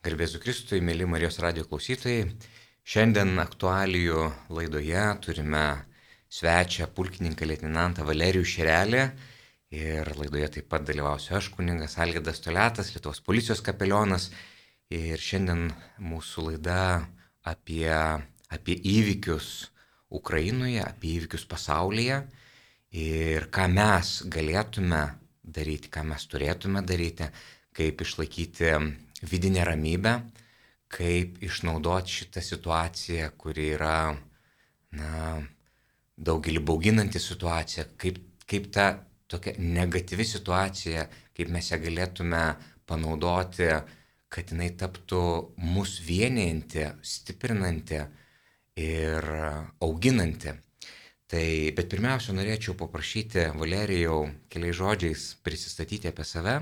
[0.00, 2.22] Garbėsiu Kristui, mėly Marijos radio klausytojai.
[2.88, 4.22] Šiandien aktualijų
[4.56, 5.64] laidoje turime
[6.32, 9.02] svečią pulkininką lieutenantą Valerijų Šerelį.
[9.76, 14.30] Ir laidoje taip pat dalyvausiu aš, kuningas Algėdas Toletas, Lietuvos policijos kapelionas.
[14.88, 15.68] Ir šiandien
[16.00, 16.80] mūsų laida
[17.52, 17.92] apie,
[18.48, 19.50] apie įvykius
[20.08, 22.22] Ukrainoje, apie įvykius pasaulyje
[23.04, 25.04] ir ką mes galėtume
[25.44, 27.28] daryti, ką mes turėtume daryti,
[27.76, 28.74] kaip išlaikyti
[29.22, 30.14] vidinę ramybę,
[30.90, 34.16] kaip išnaudoti šitą situaciją, kuri yra,
[34.96, 35.12] na,
[36.18, 38.18] daugelį bauginanti situacija, kaip,
[38.50, 38.90] kaip ta
[39.30, 41.06] tokia negatyvi situacija,
[41.36, 42.42] kaip mes ją galėtume
[42.90, 43.70] panaudoti,
[44.30, 45.22] kad jinai taptų
[45.62, 48.02] mus vienijanti, stiprinanti
[48.80, 49.30] ir
[49.82, 50.54] auginanti.
[51.30, 56.56] Tai, bet pirmiausia, norėčiau paprašyti Valerijau keliais žodžiais prisistatyti apie save.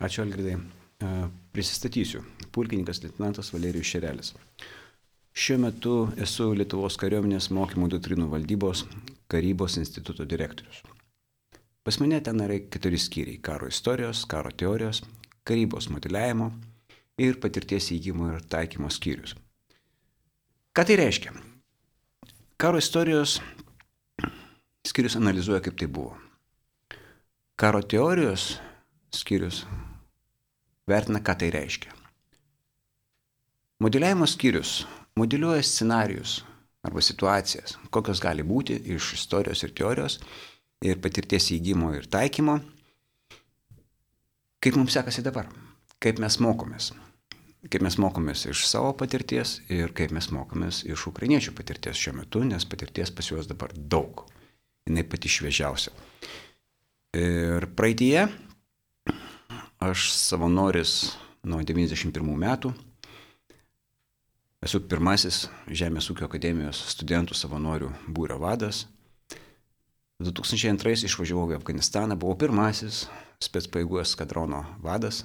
[0.00, 0.56] Ačiū, Algridai.
[1.52, 2.22] Prisistatysiu.
[2.52, 4.30] Pulkininkas lieutenantas Valerijus Šerelis.
[5.36, 8.86] Šiuo metu esu Lietuvos kariuomenės mokymų doktrinų valdybos
[9.30, 10.80] karybos instituto direktorius.
[11.84, 15.02] Pas mane ten yra keturi skyriai- karo istorijos, karo teorijos,
[15.44, 16.50] karybos modeliavimo
[17.18, 19.34] ir patirties įgymo ir taikymo skyrius.
[20.74, 21.32] Ką tai reiškia?
[22.56, 23.40] Karo istorijos
[24.86, 26.16] skyrius analizuoja, kaip tai buvo.
[27.56, 28.58] Karo teorijos
[29.12, 29.66] skyrius
[30.90, 31.94] vertina, ką tai reiškia.
[33.80, 34.82] Modeliavimo skyrius
[35.16, 36.40] modeliuoja scenarius
[36.82, 40.18] arba situacijas, kokios gali būti iš istorijos ir teorijos
[40.84, 42.58] ir patirties įgymo ir taikymo,
[44.60, 45.50] kaip mums sekasi dabar,
[46.00, 46.92] kaip mes mokomės.
[47.60, 52.40] Kaip mes mokomės iš savo patirties ir kaip mes mokomės iš ukrainiečių patirties šiuo metu,
[52.48, 54.24] nes patirties pas juos dabar daug.
[54.88, 55.92] Jis pati šviežiausia.
[57.20, 58.24] Ir praeitie
[59.80, 61.14] Aš savanoris
[61.48, 62.74] nuo 91 metų.
[64.60, 68.82] Esu pirmasis Žemės ūkio akademijos studentų savanorių būrio vadas.
[70.20, 73.06] 2002 išvažiavau į Afganistaną, buvau pirmasis
[73.40, 75.22] spetspaėgų eskadrono vadas.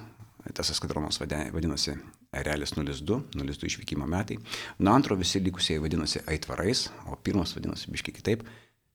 [0.56, 1.98] Tas eskadronas vadinosi
[2.32, 4.40] Realis 02, 02 išvykimo metai.
[4.80, 8.48] Nuo antro visi likusieji vadinosi Aitvarais, o pirmas vadinosi biški kitaip,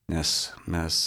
[0.08, 1.04] nes mes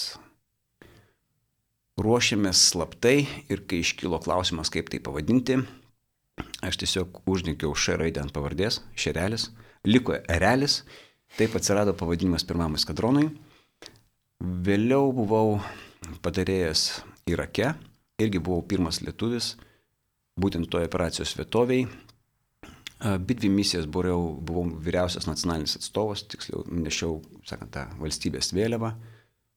[2.02, 5.60] ruošėmės slaptai ir kai iškilo klausimas, kaip tai pavadinti,
[6.66, 9.52] aš tiesiog uždengiau š raidę ant pavardės, šerelis,
[9.86, 10.82] liko erelis,
[11.38, 13.30] taip atsirado pavadinimas pirmam eskadronui.
[14.44, 15.60] Vėliau buvau
[16.26, 17.70] patarėjęs Irake,
[18.20, 19.54] irgi buvau pirmas lietuvis,
[20.40, 21.86] būtent toje operacijos vietoviai.
[23.04, 28.94] Abi dvi misijas buvau, buvau vyriausias nacionalinis atstovas, tiksliau nešiau, sakant, tą valstybės vėliavą.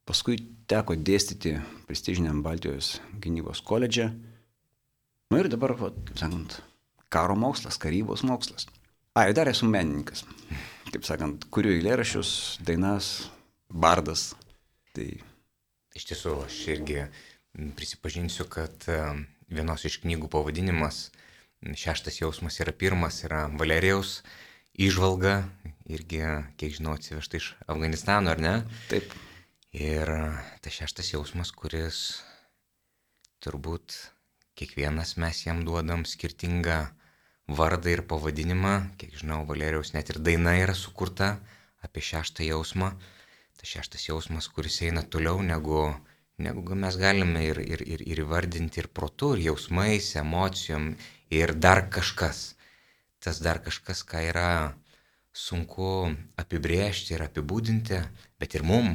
[0.06, 0.38] Paskui
[0.70, 1.56] teko dėstyti
[1.88, 4.10] prestižiniam Baltijos gynybos koledže.
[5.30, 6.60] Na nu ir dabar, va, kaip sakant,
[7.10, 8.68] karo mokslas, karybos mokslas.
[9.16, 10.22] A, ir dar esu menininkas.
[10.92, 12.30] Kaip sakant, kuriu eilėrašius,
[12.66, 13.30] dainas,
[13.68, 14.30] bardas.
[14.94, 15.08] Tai...
[15.96, 16.98] Iš tiesų, aš irgi
[17.74, 18.84] prisipažinsiu, kad
[19.48, 21.06] vienos iš knygų pavadinimas
[21.74, 24.20] Šeštas jausmas yra pirmas, yra Valerijaus
[24.76, 25.38] išvalga,
[25.88, 26.20] irgi,
[26.60, 28.52] kiek žinau, atsivežta iš Afganistano, ar ne?
[28.90, 29.14] Taip.
[29.76, 30.08] Ir
[30.64, 31.96] tas šeštas jausmas, kuris
[33.44, 33.92] turbūt
[34.56, 36.78] kiekvienas mes jam duodam skirtingą
[37.58, 38.72] vardą ir pavadinimą.
[38.96, 41.34] Kiek žinau, Valerijaus net ir daina yra sukurta
[41.84, 42.88] apie šeštą jausmą.
[43.60, 45.84] Tas šeštas jausmas, kuris eina toliau negu,
[46.40, 50.94] negu mes galime ir, ir, ir, ir įvardinti ir protu, ir jausmais, emocijom,
[51.28, 52.54] ir dar kažkas.
[53.20, 54.50] Tas dar kažkas, ką yra
[55.36, 58.06] sunku apibrėžti ir apibūdinti,
[58.40, 58.94] bet ir mum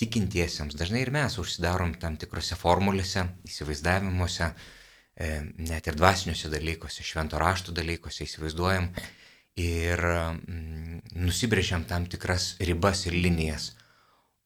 [0.00, 0.76] tikintiesiems.
[0.80, 4.50] Dažnai ir mes užsidarom tam tikrose formulėse, įsivaizdavimuose,
[5.14, 5.30] e,
[5.60, 8.88] net ir dvasiniuose dalykuose, švento rašto dalykuose įsivaizduojam
[9.60, 13.74] ir mm, nusibrėžiam tam tikras ribas ir linijas.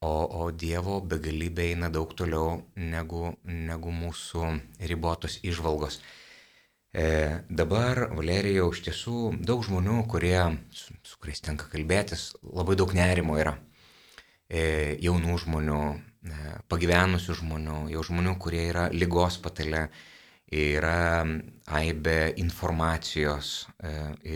[0.04, 0.10] O,
[0.44, 4.50] o Dievo begalybė eina daug toliau negu, negu mūsų
[4.90, 6.00] ribotos išvalgos.
[6.94, 7.06] E,
[7.48, 10.38] dabar Valerijau iš tiesų daug žmonių, kurie,
[10.70, 13.56] su, su kuriais tenka kalbėtis, labai daug nerimo yra.
[14.52, 15.78] E, jaunų žmonių,
[16.28, 19.88] e, pagyvenusių žmonių, jau žmonių, kurie yra lygos patale,
[20.52, 21.24] yra
[21.72, 23.94] aibė informacijos e,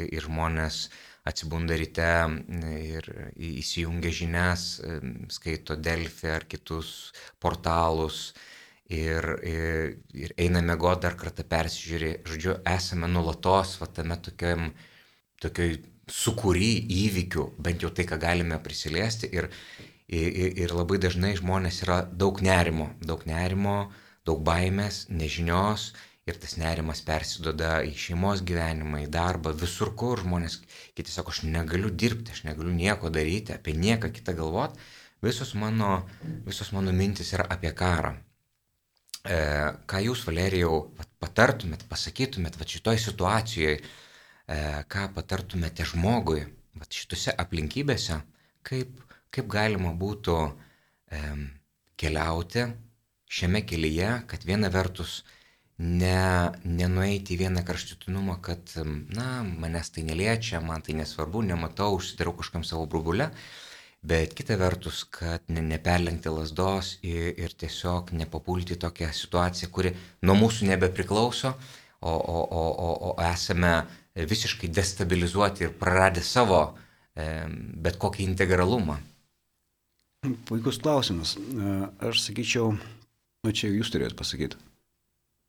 [0.09, 0.89] ir žmonės
[1.29, 2.09] atsibunda ryte
[2.81, 3.05] ir
[3.37, 4.81] įsijungia žinias,
[5.29, 8.33] skaito Delfį ar kitus portalus
[8.89, 12.15] ir, ir, ir eina mėgo dar kartą persižiūrė.
[12.25, 14.71] Žodžiu, esame nulatos va tame tokiam,
[15.45, 15.77] tokioj
[16.09, 16.71] sukūry
[17.05, 19.29] įvykių, bent jau tai, ką galime prisiliesti.
[19.37, 19.51] Ir,
[20.09, 23.91] Ir, ir labai dažnai žmonės yra daug nerimo, daug nerimo,
[24.25, 25.91] daug baimės, nežinios
[26.29, 30.59] ir tas nerimas persidoda į šeimos gyvenimą, į darbą, visur kur žmonės,
[30.97, 34.77] kiti sako, aš negaliu dirbti, aš negaliu nieko daryti, apie nieką kitą galvot,
[35.25, 36.03] visos mano,
[36.47, 38.15] visos mano mintis yra apie karą.
[39.25, 39.39] E,
[39.91, 40.87] ką jūs, Valerijau,
[41.21, 44.61] patartumėt, pasakytumėt, va šitoj situacijoje, e,
[44.93, 46.45] ką patartumėte žmogui,
[46.79, 48.21] va šitose aplinkybėse,
[48.69, 49.01] kaip,
[49.35, 51.23] kaip galima būtų e,
[51.99, 52.67] keliauti
[53.29, 55.23] šiame kelyje, kad viena vertus
[55.79, 58.73] ne, nenueiti į vieną kraštutinumą, kad,
[59.15, 63.31] na, manęs tai neliečia, man tai nesvarbu, nematau, užsidarau kažkam savo brubulę,
[64.03, 70.39] bet kita vertus, kad ne, neperlenkti lasdos ir, ir tiesiog nepapulti tokią situaciją, kuri nuo
[70.39, 71.55] mūsų nebepriklauso,
[72.01, 73.73] o, o, o, o, o esame
[74.15, 76.63] visiškai destabilizuoti ir praradę savo
[77.15, 77.47] e,
[77.79, 78.99] bet kokį integralumą.
[80.21, 81.37] Puikus klausimas.
[82.03, 82.73] Aš sakyčiau,
[83.47, 84.59] nu čia jūs turėjot pasakyti,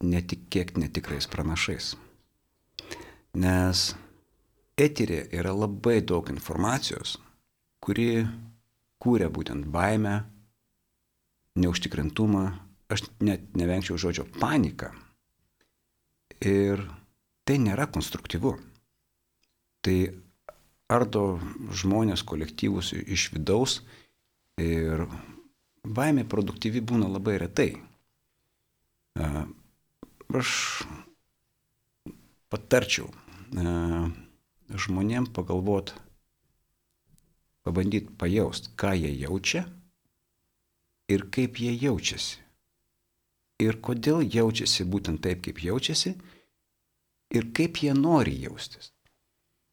[0.05, 1.95] netikėk netikrais pranašais.
[3.33, 3.81] Nes
[4.77, 7.17] eterė yra labai daug informacijos,
[7.81, 8.27] kuri
[9.01, 10.19] kūrė būtent baimę,
[11.57, 12.43] neužtikrintumą,
[12.93, 14.91] aš net nevengčiau žodžio panika.
[16.45, 16.83] Ir
[17.41, 18.53] tai nėra konstruktyvu.
[19.81, 19.97] Tai
[20.93, 21.23] ardo
[21.73, 23.79] žmonės kolektyvus iš vidaus
[24.59, 25.05] ir
[25.83, 27.71] baimė produktyvi būna labai retai.
[30.29, 30.51] Aš
[32.49, 33.09] patarčiau
[34.69, 35.95] žmonėm pagalvoti,
[37.65, 39.65] pabandyti pajaust, ką jie jaučia
[41.09, 42.37] ir kaip jie jaučiasi.
[43.59, 46.13] Ir kodėl jaučiasi būtent taip, kaip jaučiasi
[47.35, 48.93] ir kaip jie nori jaustis.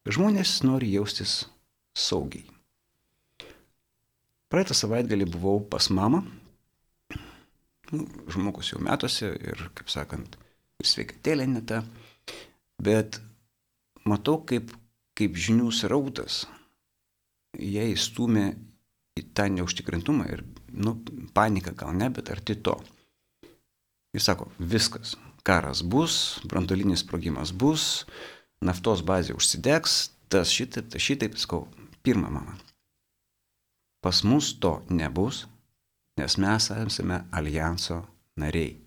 [0.07, 1.45] Žmonės nori jaustis
[1.95, 2.56] saugiai.
[4.47, 6.21] Praeitą savaitgalį buvau pas mamą.
[7.91, 10.37] Nu, žmogus jau metuose ir, kaip sakant,
[10.83, 11.81] sveikatėlė neta.
[12.83, 13.19] Bet
[14.07, 14.71] matau, kaip,
[15.17, 16.45] kaip žinių srautas
[17.57, 18.47] jie įstumė
[19.17, 20.95] į tą neužtikrintumą ir, nu,
[21.35, 22.77] paniką gal ne, bet arti to.
[24.15, 25.15] Jis sako, viskas,
[25.47, 28.05] karas bus, brandolinis sprogimas bus,
[28.63, 29.99] naftos bazė užsidegs,
[30.31, 31.65] tas šitaip, tas šitaip, sakau,
[32.05, 32.57] pirmą mama.
[34.01, 35.45] Pas mus to nebus,
[36.17, 38.01] nes mes esame alijanso
[38.37, 38.77] nariai.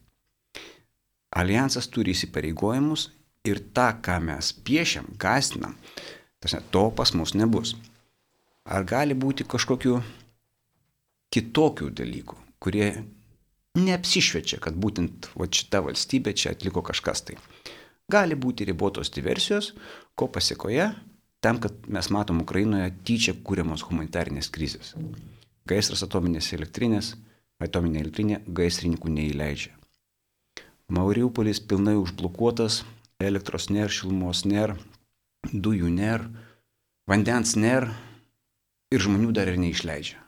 [1.31, 3.11] Alijansas turi įsipareigojimus
[3.47, 5.77] ir tą, ką mes piešiam, gastinam,
[6.71, 7.77] to pas mus nebus.
[8.65, 10.01] Ar gali būti kažkokių
[11.31, 12.91] kitokių dalykų, kurie
[13.79, 17.39] neapsišviečia, kad būtent va, šita valstybė čia atliko kažkas tai.
[18.11, 19.73] Gali būti ribotos diversijos,
[20.19, 20.91] ko pasiekoje,
[21.45, 24.95] tam, kad mes matom Ukrainoje tyčia kūriamos humanitarinės krizės.
[25.69, 27.15] Gaisras atominės elektrinės,
[27.63, 29.75] atominė elektrinė gaisrininkų neįleidžia.
[30.91, 32.83] Mauriupolis pilnai užblokuotas,
[33.23, 34.77] elektros nėra, šilumos nėra,
[35.53, 36.27] dujų nėra,
[37.11, 37.93] vandens nėra,
[38.91, 40.19] ir žmonių dar ir neišleidžia.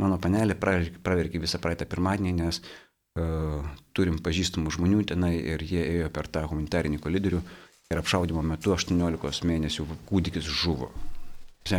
[0.00, 3.60] Mano panelė praverkė visą praeitą pirmadienį, nes uh,
[3.94, 7.42] turim pažįstamų žmonių tenai ir jie ėjo per tą humanitarinį kolidorių
[7.92, 10.90] ir apšaudimo metu 18 mėnesių kūdikis žuvo.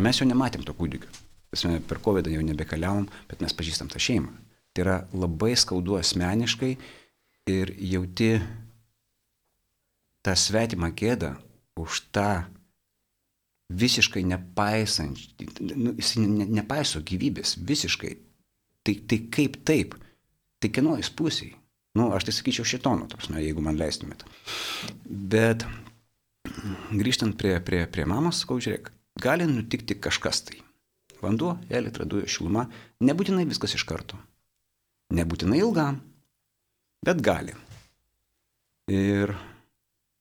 [0.01, 1.11] Mes jo nematėm to kūdikio.
[1.53, 4.31] Per COVID jau nebekaliavom, bet mes pažįstam tą šeimą.
[4.73, 6.71] Tai yra labai skaudu asmeniškai
[7.53, 8.31] ir jauti
[10.25, 11.35] tą svetimą gėdą
[11.77, 12.45] už tą
[13.73, 15.19] visiškai nepaisant,
[15.59, 18.15] nu, jis ne, nepaiso gyvybės, visiškai.
[18.83, 19.95] Tai, tai kaip taip?
[20.61, 21.53] Tai kieno jis pusiai?
[21.97, 24.25] Nu, aš tai sakyčiau šitono, na, jeigu man leistumėt.
[25.05, 25.65] Bet
[26.91, 28.91] grįžtant prie, prie, prie mamos, sakau, žiūrėk,
[29.23, 30.59] gali nutikti kažkas tai.
[31.23, 32.67] Vanduo, elektra, dujų, šiluma,
[33.03, 34.19] nebūtinai viskas iš karto.
[35.15, 36.01] Nebūtinai ilgam,
[37.05, 37.55] bet gali.
[38.91, 39.31] Ir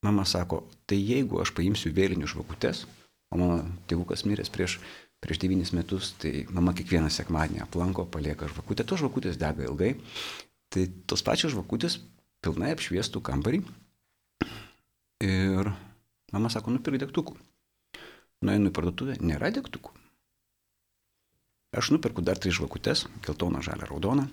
[0.06, 2.84] mama sako, tai jeigu aš paimsiu vėlinių žvakutes,
[3.32, 4.76] O mano tėvukas miręs prieš,
[5.24, 8.84] prieš devynis metus, tai mama kiekvieną sekmadienį aplanko, palieka žvakutę.
[8.84, 9.94] Tos žvakutės dega ilgai.
[10.72, 11.98] Tai tos pačios žvakutės
[12.44, 13.62] pilnai apšviestų kambarį.
[15.24, 15.72] Ir
[16.32, 17.36] mama sako, nupirk degtukų.
[18.42, 19.94] Nueinu į parduotuvę, nėra degtukų.
[21.78, 24.26] Aš nupirku dar tris žvakutes, geltoną, žalią, raudoną.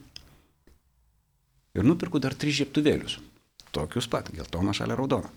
[1.77, 3.19] Ir nupirku dar tris žieptuvėlius.
[3.71, 5.31] Tokius pat, geltoną, žalią, raudoną.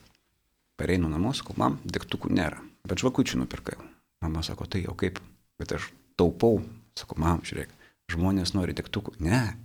[0.80, 3.78] Pareinu namo, sakau, mam, degtukų nėra bet žvakučių nupirkai.
[4.22, 5.20] Mama sako, tai jau kaip,
[5.60, 6.60] bet aš taupau.
[6.98, 7.70] Sako, mam, žiūrėk,
[8.12, 9.16] žmonės nori degtukų.
[9.24, 9.56] Ne,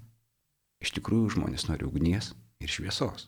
[0.84, 2.32] iš tikrųjų žmonės nori ugnies
[2.64, 3.28] ir šviesos.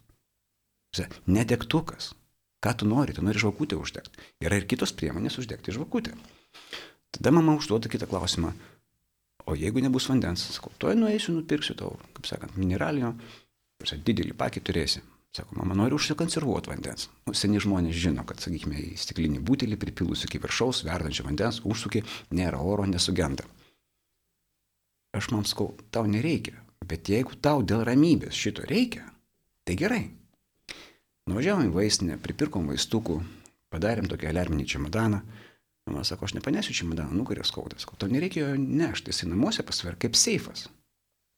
[1.28, 2.14] Ne degtukas.
[2.60, 3.16] Ką tu nori?
[3.16, 4.20] Tu nori žvakutę uždegti.
[4.44, 6.16] Yra ir kitos priemonės uždegti žvakutę.
[7.16, 8.52] Tada mama užduoda kitą klausimą.
[9.48, 13.16] O jeigu nebus vandens, sakau, tuoj nueisiu, nupirksiu tau, kaip sakant, mineralinio,
[13.82, 15.02] didelį pakį turėsi.
[15.34, 17.08] Sako, mama nori užsikonservuoti vandens.
[17.26, 22.04] Nu, seni žmonės žino, kad, sakykime, į stiklinį butelį pripilus iki viršaus, verdančio vandens, užsuki,
[22.34, 23.46] nėra oro, nesugenda.
[25.18, 29.06] Aš man sakau, tau nereikia, bet jeigu tau dėl ramybės šito reikia,
[29.66, 30.04] tai gerai.
[31.30, 33.20] Nuvažiavom į vaistinę, pripirkom vaistukų,
[33.74, 35.22] padarėm tokį alarminį čemodaną.
[35.90, 37.86] Mama sako, aš nepanesiu čemodaną, nukarė skaudas.
[37.86, 40.68] Tau nereikia jo nešti, jisai namuose pasver kaip seifas.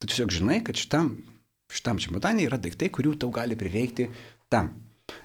[0.01, 1.11] Tu tiesiog žinai, kad šitam
[1.71, 4.09] Šitam čemodane yra daiktai, kurių tau gali prireikti
[4.51, 4.73] tam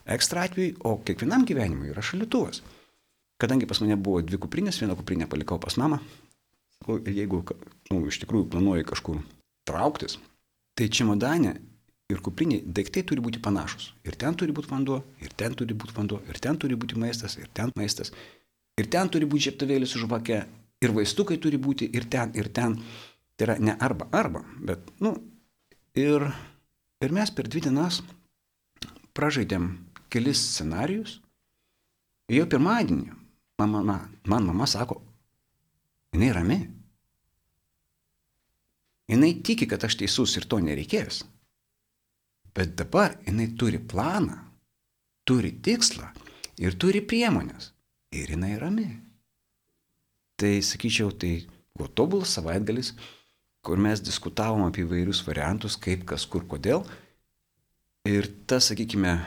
[0.06, 2.62] ekstra atveju, o kiekvienam gyvenimui yra šalituvas.
[3.42, 5.98] Kadangi pas mane buvo dvi kuprinės, vieną kuprinę palikau pas mamą,
[6.86, 7.42] jeigu
[7.90, 9.18] nu, iš tikrųjų planuoji kažkur
[9.68, 10.20] trauktis,
[10.78, 11.56] tai čemodane
[12.12, 13.92] ir kuprinė daiktai turi būti panašus.
[14.06, 17.36] Ir ten turi būti vanduo, ir ten turi būti vanduo, ir ten turi būti maistas,
[17.40, 18.12] ir ten maistas,
[18.78, 20.42] ir ten turi būti žieptavėlis už vakę,
[20.82, 22.78] ir vaistukai turi būti ir ten, ir ten.
[23.36, 25.16] Tai yra ne arba arba, bet, nu,
[25.96, 26.26] Ir,
[27.00, 28.02] ir mes per dvi dienas
[29.16, 29.70] pražaidėm
[30.12, 31.14] kelis scenarius.
[32.28, 33.14] Jau pirmadienį
[33.56, 33.96] man mama,
[34.28, 34.98] man mama sako,
[36.12, 36.58] jinai rami.
[39.08, 41.22] Jinai tiki, kad aš teisus ir to nereikės.
[42.56, 44.38] Bet dabar jinai turi planą,
[45.28, 46.08] turi tikslą
[46.62, 47.72] ir turi priemonės.
[48.16, 48.86] Ir jinai rami.
[50.40, 51.44] Tai sakyčiau, tai
[51.76, 52.94] buvo tobulas savaitgalis,
[53.64, 56.84] kur mes diskutavom apie įvairius variantus, kaip, kas, kur, kodėl.
[58.08, 59.18] Ir tas, sakykime,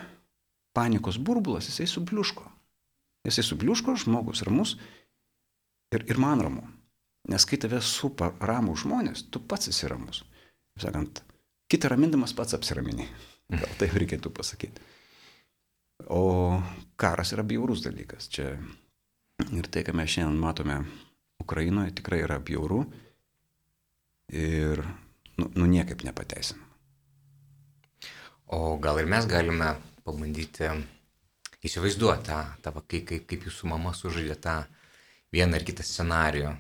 [0.73, 2.45] panikos burbulas, jisai subliuško.
[3.27, 4.77] Jisai subliuško, žmogus ramus
[5.93, 6.65] ir, ir man ramu.
[7.29, 10.23] Nes kai tave supa ramų žmonės, tu pats esi ramus.
[10.79, 11.21] Sakant,
[11.69, 13.07] kitą ramindamas pats apsiramini.
[13.49, 14.81] Gal taip reikėtų pasakyti.
[16.09, 16.59] O
[16.99, 18.29] karas yra bjaurus dalykas.
[18.31, 18.53] Čia
[19.55, 20.79] ir tai, ką mes šiandien matome
[21.41, 22.83] Ukrainoje, tikrai yra bjauru
[24.29, 24.83] ir
[25.39, 26.65] nu, nu niekaip nepateisinama.
[28.49, 30.71] O gal ir mes galime pabandyti
[31.65, 34.55] įsivaizduoti tą, tą kaip, kaip, kaip jūsų mama sužaidė tą
[35.33, 36.55] vieną ar kitą scenarijų.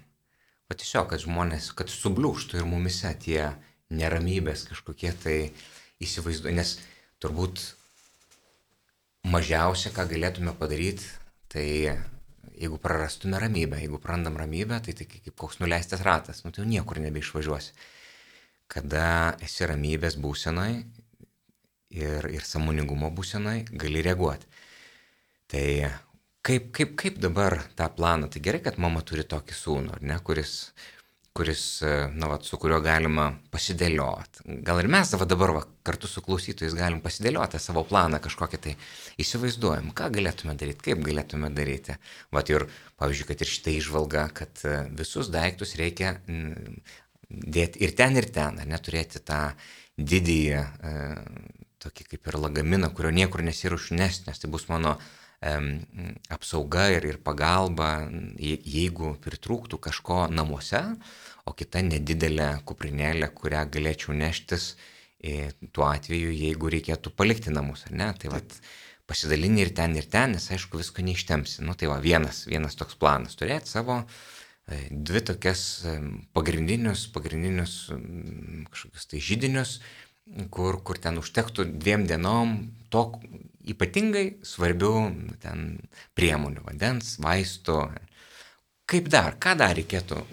[0.69, 3.41] O tiesiog, kad žmonės, kad subliūštų ir mumise tie
[3.89, 5.37] neramybės kažkokie tai
[6.03, 6.75] įsivaizduoja, nes
[7.23, 7.61] turbūt
[9.27, 11.07] mažiausia, ką galėtume padaryti,
[11.51, 11.65] tai
[12.59, 16.69] jeigu prarastume ramybę, jeigu prarandam ramybę, tai tai kaip koks nuleistas ratas, nu tai jau
[16.69, 17.73] niekur nebeišvažiuosi.
[18.69, 20.75] Kada esi ramybės būsenoj
[21.95, 24.45] ir, ir samoningumo būsenoj, gali reaguoti.
[25.49, 25.65] Tai
[26.45, 30.19] kaip, kaip, kaip dabar tą planą, tai gerai, kad mama turi tokį sūnų, ar ne,
[30.23, 30.71] kuris
[31.39, 34.43] kuris, e, na, va, su kuriuo galima pasidėlioti.
[34.67, 38.73] Gal ir mes va, dabar va, kartu su klausytojais galim pasidėlioti savo planą kažkokį tai
[39.23, 41.95] įsivaizduojam, ką galėtume daryti, kaip galėtume daryti.
[42.35, 42.67] Vat ir,
[42.99, 46.17] pavyzdžiui, kad ir šitą išvalgą, kad e, visus daiktus reikia
[47.29, 49.39] dėti ir ten, ir ten, ar neturėti tą
[49.95, 50.93] didįjį, e,
[51.79, 54.97] tokį kaip ir lagaminą, kurio niekur nesirušnės, nes tai bus mano
[55.39, 60.81] apsauga ir, ir pagalba, jeigu pritrūktų kažko namuose,
[61.49, 64.75] o kita nedidelė kuprinėlė, kurią galėčiau neštis
[65.75, 68.09] tuo atveju, jeigu reikėtų palikti namus, ar ne?
[68.21, 68.55] Tai vat,
[69.09, 71.63] pasidalinį ir ten, ir ten, nes aišku, visko neištemsi.
[71.65, 75.63] Nu, tai va, vienas, vienas toks planas- turėti savo e, dvi tokias
[76.37, 77.89] pagrindinius, pagrindinius
[78.69, 79.79] kažkokius tai žydinius,
[80.53, 83.09] kur, kur ten užtektų dviem dienom to
[83.69, 84.93] ypatingai svarbių
[85.41, 85.81] ten
[86.15, 87.81] priemonių- vandens, vaistų.
[88.89, 90.23] Kaip dar, ką dar reikėtų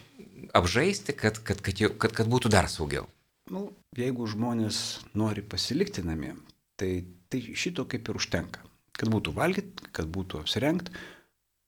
[0.56, 3.06] apžaisti, kad, kad, kad, kad, kad būtų dar saugiau?
[3.52, 4.78] Nu, jeigu žmonės
[5.14, 6.32] nori pasilikti namie,
[6.80, 8.64] tai, tai šito kaip ir užtenka.
[8.96, 10.94] Kad būtų valgyti, kad būtų apsirengti,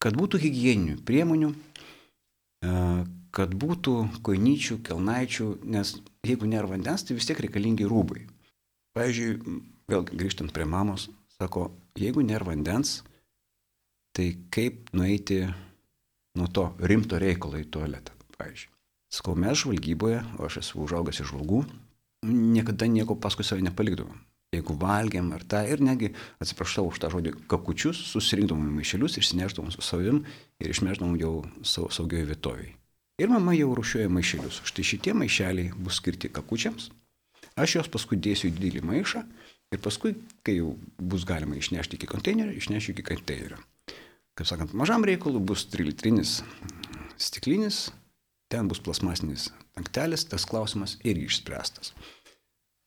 [0.02, 1.52] kad būtų hygieninių priemonių,
[2.64, 2.72] e,
[3.34, 3.94] kad būtų
[4.26, 5.94] koinyčių, kelnaičių, nes
[6.26, 8.24] jeigu nėra vandens, tai vis tiek reikalingi rūbai.
[8.96, 9.60] Pavyzdžiui,
[9.92, 11.68] vėl grįžtant prie mamos, sako,
[12.00, 13.02] jeigu nėra vandens,
[14.16, 15.44] tai kaip nueiti
[16.38, 18.77] nuo to rimto reikalo į tualetą, pavyzdžiui.
[19.08, 21.62] Sakau, mes žvalgyboje, o aš esu užaugęs iš žvalgų,
[22.28, 24.18] niekada nieko paskui save nepalikdavom.
[24.52, 26.10] Jeigu valgiam ar tą, ir negi,
[26.40, 30.22] atsiprašau už tą žodį, kakučius, susirinkdavom maišelius, išsinešdavom su savim
[30.60, 31.32] ir išmeždavom jau
[31.64, 32.72] saugioje vietoviai.
[33.20, 34.62] Ir mama jau rušiuoja maišelius.
[34.68, 36.88] Štai šitie maišeliai bus skirti kakučiams.
[37.58, 39.24] Aš juos paskui dėsiu į didelį maišą
[39.74, 40.14] ir paskui,
[40.46, 43.58] kai jau bus galima išnešti iki konteinerio, išnešiu iki konteinerio.
[44.38, 46.38] Kaip sakant, mažam reikalui bus 3 litrinis
[47.18, 47.88] stiklinis
[48.52, 51.92] ten bus plasmasinis tanktelis, tas klausimas irgi išspręstas.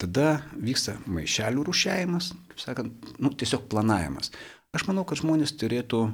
[0.01, 4.31] Tada vyksta maišelių rušiavimas, kaip sakant, nu, tiesiog planavimas.
[4.73, 6.07] Aš manau, kad žmonės turėtų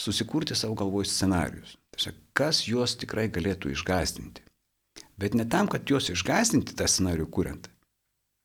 [0.00, 1.76] susikurti savo galvoj scenarius.
[1.94, 4.42] Tiesiog, kas juos tikrai galėtų išgazdinti.
[5.20, 7.68] Bet ne tam, kad juos išgazdinti tą scenarių kuriant.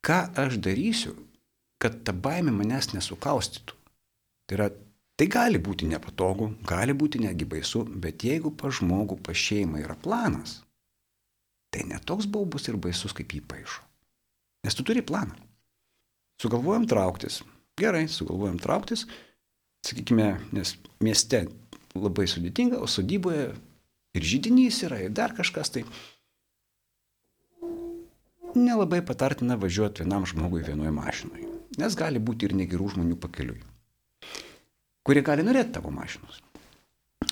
[0.05, 1.15] Ką aš darysiu,
[1.81, 3.77] kad ta baimė manęs nesukaustytų.
[4.45, 4.69] Tai yra,
[5.15, 9.95] tai gali būti nepatogu, gali būti netgi baisu, bet jeigu pa žmogų, pa šeimą yra
[9.95, 10.59] planas,
[11.71, 13.83] tai netoks baubus ir baisus, kaip jį paaišo.
[14.65, 15.35] Nes tu turi planą.
[16.41, 17.43] Sugalvojom trauktis.
[17.79, 19.05] Gerai, sugalvojom trauktis.
[19.85, 21.45] Sakykime, nes mieste
[21.95, 23.51] labai sudėtinga, o sodyboje
[24.15, 25.85] ir žydinys yra, ir dar kažkas tai.
[28.55, 31.47] Nelabai patartina važiuoti vienam žmogui vienoje mašinoje,
[31.79, 33.59] nes gali būti ir negerų žmonių pakeliui,
[35.05, 36.41] kurie gali norėti tavo mašinos.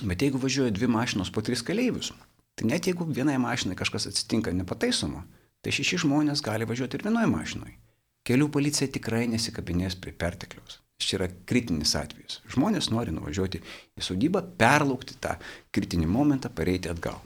[0.02, 2.12] Bet jeigu važiuoja dvi mašinos po tris keleivius,
[2.54, 5.24] tai net jeigu vienai mašinai kažkas atsitinka nepataisoma,
[5.62, 7.76] tai šeši žmonės gali važiuoti ir vienoje mašinoje.
[8.24, 10.80] Kelių policija tikrai nesikabinės prie pertekliaus.
[11.04, 12.38] Čia yra kritinis atvejis.
[12.54, 13.60] Žmonės nori nuvažiuoti
[13.98, 15.34] į sodybą, perlaukti tą
[15.74, 17.18] kritinį momentą, pareiti atgal.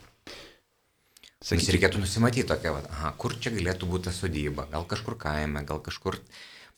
[1.38, 5.62] Sakyti, reikėtų nusimatyti tokią, va, aha, kur čia galėtų būti ta sodyba, gal kažkur kaime,
[5.68, 6.18] gal kažkur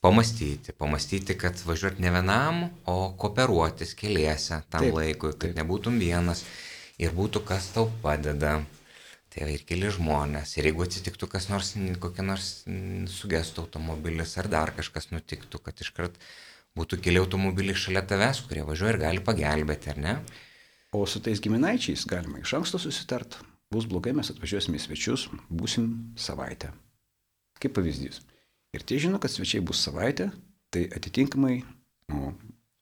[0.00, 5.56] pamastyti, pamastyti, kad važiuoti ne vienam, o kooperuotis keliese tam taip, laikui, kad taip.
[5.60, 6.44] nebūtum vienas
[7.00, 8.60] ir būtų kas tau padeda.
[9.30, 10.56] Tai ir keli žmonės.
[10.58, 12.48] Ir jeigu atsitiktų kas nors, kokia nors
[13.14, 16.16] sugestų automobilis ar dar kažkas nutiktų, kad iškart
[16.74, 20.16] būtų keli automobiliai šalia tavęs, kurie važiuoja ir gali pagelbėti, ar ne?
[20.90, 23.38] O su tais giminaičiais galima iš anksto susitart.
[23.70, 25.86] Bus blogai, mes atvažiuosime į svečius, būsim
[26.18, 26.72] savaitę.
[27.62, 28.24] Kaip pavyzdys.
[28.76, 30.30] Ir tie žino, kad svečiai bus savaitę,
[30.70, 31.60] tai atitinkamai
[32.12, 32.34] nu,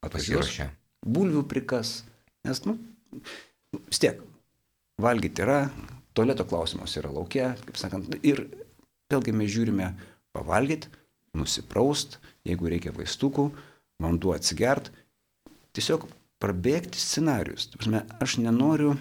[0.05, 0.51] atvažiuos.
[1.09, 2.03] Bulvių prikas.
[2.45, 2.77] Nes, nu,
[3.89, 4.21] vis tiek,
[5.01, 5.69] valgyti yra,
[6.17, 8.45] tualeto klausimas yra laukia, kaip sakant, ir
[9.13, 9.93] vėlgi mes žiūrime
[10.37, 10.91] pavalgyti,
[11.39, 12.19] nusipraust,
[12.49, 13.49] jeigu reikia vaistukų,
[14.03, 14.91] vanduo atsigert,
[15.77, 16.09] tiesiog
[16.43, 17.71] prabėgti scenarius.
[18.23, 18.97] Aš nenoriu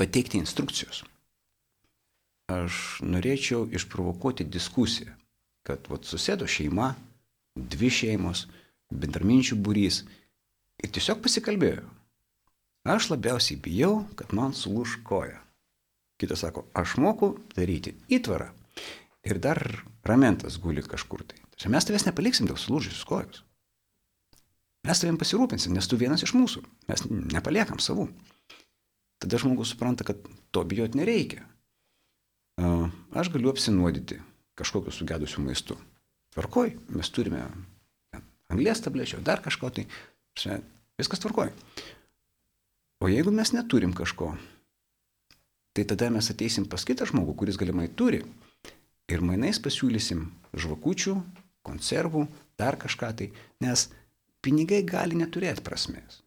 [0.00, 1.02] pateikti instrukcijos.
[2.52, 5.14] Aš norėčiau išprovokuoti diskusiją,
[5.66, 6.92] kad vat, susėdo šeima,
[7.56, 8.46] dvi šeimos,
[8.92, 10.02] bendraminčių būrys
[10.82, 11.84] ir tiesiog pasikalbėjo.
[12.92, 15.38] Aš labiausiai bijau, kad man sulūž koja.
[16.18, 18.50] Kitas sako, aš moku daryti įtvarą.
[19.22, 19.60] Ir dar
[20.06, 21.38] ramentas guli kažkur tai.
[21.54, 23.44] Tai mes tavęs nepaliksim dėl sulūžusios kojos.
[24.82, 26.64] Mes tavim pasirūpinsim, nes tu vienas iš mūsų.
[26.90, 28.08] Mes nepaliekam savų.
[29.22, 30.18] Tada žmogus supranta, kad
[30.50, 31.44] to bijoti nereikia.
[32.58, 34.18] Aš galiu apsinuodyti
[34.58, 35.76] kažkokiu sugedusiu maistu.
[36.32, 37.44] Tvarkoj, mes turime
[38.52, 39.86] anglės tablečių, dar kažko tai.
[41.00, 41.52] Viskas tvarkoj.
[43.02, 44.30] O jeigu mes neturim kažko,
[45.74, 48.22] tai tada mes ateisim pas kitą žmogų, kuris galimai turi
[49.10, 51.16] ir mainais pasiūlysim žvakučių,
[51.66, 52.26] konservų,
[52.60, 53.30] dar kažką tai,
[53.64, 53.88] nes
[54.44, 56.20] pinigai gali neturėti prasmės.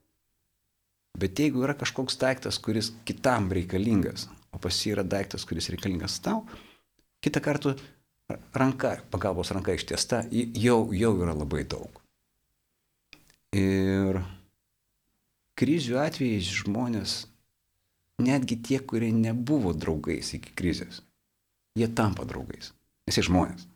[1.15, 6.19] Bet jeigu yra kažkoks daiktas, kuris kitam reikalingas, o pas jį yra daiktas, kuris reikalingas
[6.23, 6.43] tau,
[7.23, 7.75] kitą kartą
[8.53, 12.01] ranka, pagalbos ranka ištiesta, jau, jau yra labai daug.
[13.55, 14.19] Ir
[15.59, 17.15] krizių atvejais žmonės
[18.25, 21.01] netgi tie, kurie nebuvo draugais iki krizės,
[21.77, 22.73] jie tampa draugais.
[23.05, 23.67] Nes jie žmonės.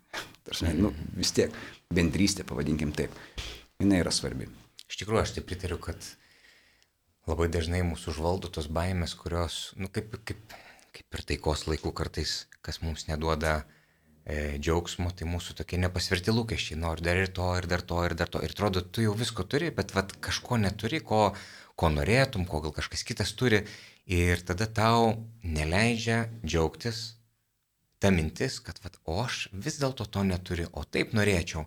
[0.47, 1.53] Tarsi, nu, vis tiek
[1.93, 3.13] bendrystė, pavadinkim taip,
[3.79, 4.49] jinai yra svarbi.
[4.89, 6.01] Iš tikrųjų, aš tai pritariu, kad
[7.29, 10.55] labai dažnai mūsų užvaldo tos baimės, kurios, nu, kaip, kaip,
[10.95, 13.78] kaip ir taikos laikų kartais, kas mums neduoda e,
[14.27, 16.79] džiaugsmo, tai mūsų tokie nepasverti lūkesčiai.
[16.81, 18.41] Noriu dar ir to, ir dar to, ir dar to.
[18.45, 21.29] Ir atrodo, tu jau visko turi, bet vat, kažko neturi, ko,
[21.79, 23.63] ko norėtum, ko gal kažkas kitas turi.
[24.09, 27.19] Ir tada tau neleidžia džiaugtis
[27.99, 31.65] ta mintis, kad, vat, o aš vis dėlto to neturiu, o taip norėčiau.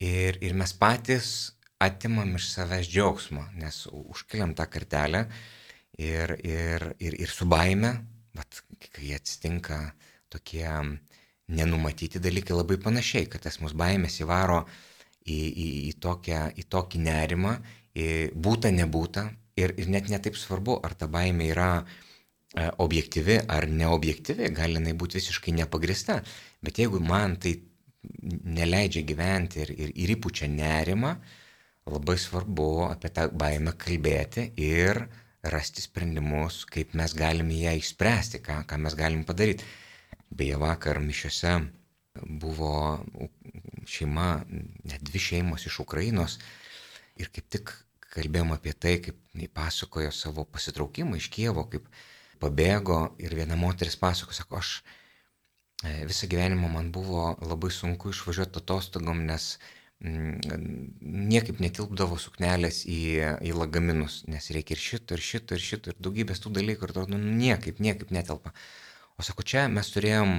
[0.00, 1.52] Ir, ir mes patys
[1.82, 5.26] atimam iš savęs džiaugsmo, nes užkeliam tą kartelę
[5.98, 7.92] ir, ir, ir, ir su baime,
[8.36, 8.62] vat,
[8.94, 9.82] kai atsitinka
[10.32, 10.68] tokie
[11.50, 14.62] nenumatyti dalykai labai panašiai, kad tas mūsų baimės įvaro
[15.26, 17.58] į, į, į, tokią, į tokį nerimą,
[17.98, 18.08] į
[18.38, 19.28] būtą nebūtą,
[19.60, 24.94] Ir, ir net netaip svarbu, ar ta baimė yra e, objektyvi ar neobjektyvi, gali jinai
[24.96, 26.20] būti visiškai nepagrista.
[26.64, 27.56] Bet jeigu man tai
[28.60, 31.16] neleidžia gyventi ir, ir, ir įpučia nerimą,
[31.90, 35.02] labai svarbu apie tą baimę kalbėti ir
[35.50, 39.66] rasti sprendimus, kaip mes galime ją išspręsti, ką, ką mes galim padaryti.
[40.30, 41.58] Beje, vakar mišiuose
[42.42, 42.72] buvo
[43.86, 44.42] šeima,
[44.84, 46.38] net dvi šeimos iš Ukrainos
[47.20, 47.72] ir kaip tik
[48.14, 51.86] kalbėjom apie tai, kaip jis pasakojo savo pasitraukimą iš Kievo, kaip
[52.42, 54.72] pabėgo ir viena moteris pasako, sako, aš
[55.84, 59.52] e, visą gyvenimą man buvo labai sunku išvažiuoti atostogom, nes
[60.02, 60.90] mm,
[61.30, 63.00] niekaip netilpdavo suknelės į,
[63.46, 66.94] į lagaminus, nes reikia ir šito, ir šito, ir šito, ir daugybės tų dalykų, ir
[66.96, 68.54] atrodo, nu, niekaip, niekaip netelpa.
[69.20, 70.38] O sako, čia mes turėjom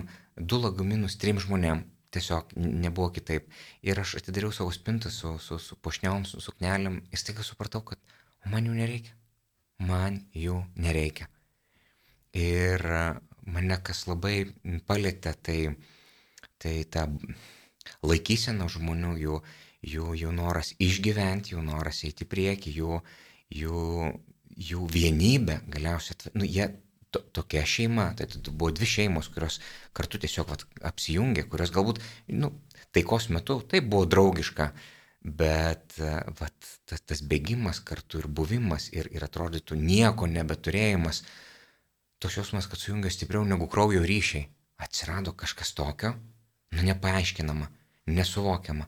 [0.50, 1.86] du lagaminus trim žmonėm.
[2.12, 3.46] tiesiog nebuvo kitaip.
[3.88, 8.00] Ir aš atidariau savo spintą su, su, su pošniom, su suknelėm ir staiga supratau, kad
[8.52, 9.14] man jų nereikia.
[9.92, 11.30] Man jų nereikia.
[12.36, 12.84] Ir
[13.48, 14.36] mane kas labai
[14.88, 15.58] palėtė, tai,
[16.60, 17.08] tai ta
[18.04, 19.42] laikysena žmonių, jų,
[19.94, 23.02] jų, jų noras išgyventi, jų noras eiti prieki, jų,
[23.62, 23.82] jų,
[24.72, 26.74] jų vienybė, galiausiai, nu, jie
[27.12, 29.60] to, tokia šeima, tai, buvo dvi šeimos, kurios
[29.98, 32.02] kartu tiesiog vat, apsijungė, kurios galbūt,
[32.40, 32.54] nu,
[32.96, 34.72] taikos metu tai buvo draugiška,
[35.22, 36.00] bet
[36.40, 41.24] vat, tas, tas bėgimas kartu ir buvimas ir, ir atrodytų nieko nebeturėjimas,
[42.22, 44.48] toks jausmas, kad sujungia stipriau negu kraujo ryšiai.
[44.82, 46.16] Atsirado kažkas tokio,
[46.74, 47.68] nu nepaaiškinama,
[48.10, 48.88] nesuvokiama.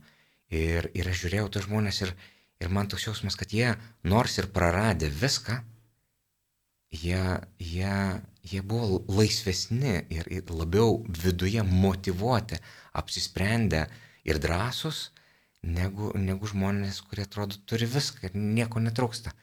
[0.53, 2.15] Ir, ir aš žiūrėjau tos žmonės ir,
[2.62, 3.75] ir man toks jausmas, kad jie
[4.09, 5.59] nors ir praradė viską,
[6.93, 12.60] jie, jie, jie buvo laisvesni ir, ir labiau viduje motivuoti,
[12.93, 13.88] apsisprendę
[14.27, 15.10] ir drąsus,
[15.63, 19.34] negu, negu žmonės, kurie atrodo turi viską ir nieko netrūksta.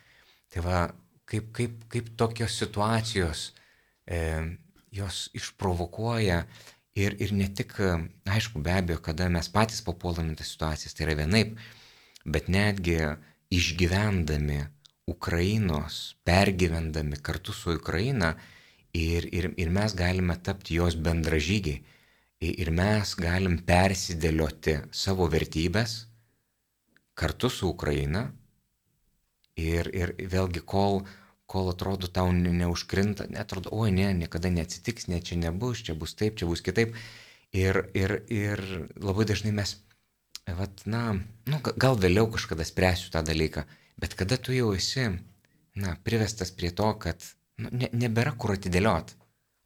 [0.50, 0.80] Tai va,
[1.28, 3.50] kaip, kaip, kaip tokios situacijos
[4.06, 4.20] e,
[4.94, 6.44] jos išprovokuoja
[6.98, 7.76] ir, ir ne tik,
[8.30, 11.56] aišku, be abejo, kada mes patys papuolame tas situacijas, tai yra vienaip,
[12.26, 12.98] bet netgi
[13.50, 14.60] išgyvendami
[15.10, 18.34] Ukrainos, pergyvendami kartu su Ukraina
[18.92, 21.82] ir, ir, ir mes galime tapti jos bendražygiai.
[22.40, 26.06] Ir mes galim persidėlioti savo vertybės
[27.20, 28.30] kartu su Ukraina.
[29.60, 31.02] Ir, ir vėlgi, kol,
[31.50, 36.38] kol atrodo tau neužkrinta, netrodo, oi ne, niekada neatsitiks, ne čia nebus, čia bus taip,
[36.40, 36.96] čia bus kitaip.
[37.52, 38.62] Ir, ir, ir
[38.96, 39.74] labai dažnai mes,
[40.46, 41.18] vat, na,
[41.50, 43.66] nu, gal vėliau kažkada spręsiu tą dalyką,
[44.00, 45.04] Bet kada tu jau esi,
[45.76, 47.24] na, privestas prie to, kad
[47.60, 49.14] nu, ne, nebėra kur atidėliot.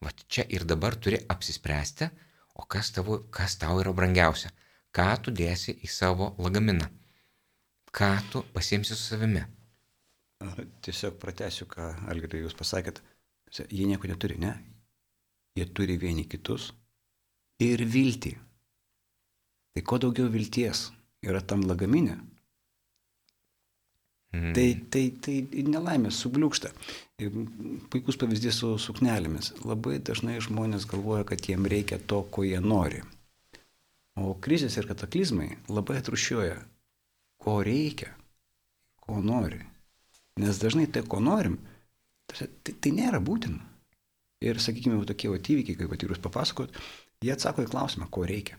[0.05, 2.11] Va čia ir dabar turi apsispręsti,
[2.59, 4.51] o kas, tavo, kas tau yra brangiausia.
[4.95, 6.91] Ką tu dėsi į savo lagaminą.
[7.95, 9.43] Ką tu pasiimsi su savimi.
[10.85, 13.01] Tiesiog pratęsiu, ką Algirdai jūs pasakėt.
[13.71, 14.53] Jie nieko neturi, ne?
[15.55, 16.73] Jie turi vieni kitus
[17.63, 18.35] ir viltį.
[19.75, 20.89] Tai kuo daugiau vilties
[21.27, 22.19] yra tam lagaminė,
[24.35, 24.53] Mm.
[24.57, 26.73] Tai, tai, tai nelaimė subliūkšta.
[27.93, 29.53] Puikus pavyzdys su suknelėmis.
[29.63, 33.05] Labai dažnai žmonės galvoja, kad jiem reikia to, ko jie nori.
[34.19, 36.59] O krizės ir kataklizmai labai atrušioja,
[37.43, 38.11] ko reikia,
[39.03, 39.61] ko nori.
[40.43, 41.61] Nes dažnai tai, ko norim,
[42.31, 43.63] tai, tai nėra būtina.
[44.45, 46.75] Ir, sakykime, tokie įvykiai, kaip jūs papasakot,
[47.23, 48.59] jie atsako į klausimą, ko reikia.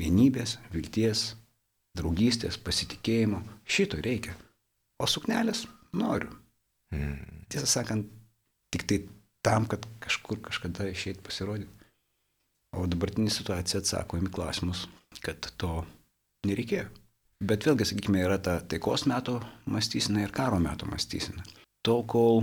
[0.00, 1.34] Vienybės, vilties,
[1.98, 4.34] draugystės, pasitikėjimo, šito reikia.
[4.98, 6.30] O suknelės noriu.
[6.94, 7.46] Mm.
[7.50, 8.10] Tiesą sakant,
[8.74, 9.00] tik tai
[9.44, 11.70] tam, kad kažkur kažkada išėjti pasirodyti.
[12.74, 14.86] O dabartinė situacija atsako į klausimus,
[15.22, 15.84] kad to
[16.48, 16.88] nereikėjo.
[17.44, 19.36] Bet vėlgi, sakykime, yra ta taikos metų
[19.70, 21.44] mąstysena ir karo metų mąstysena.
[21.84, 22.42] Tol, kol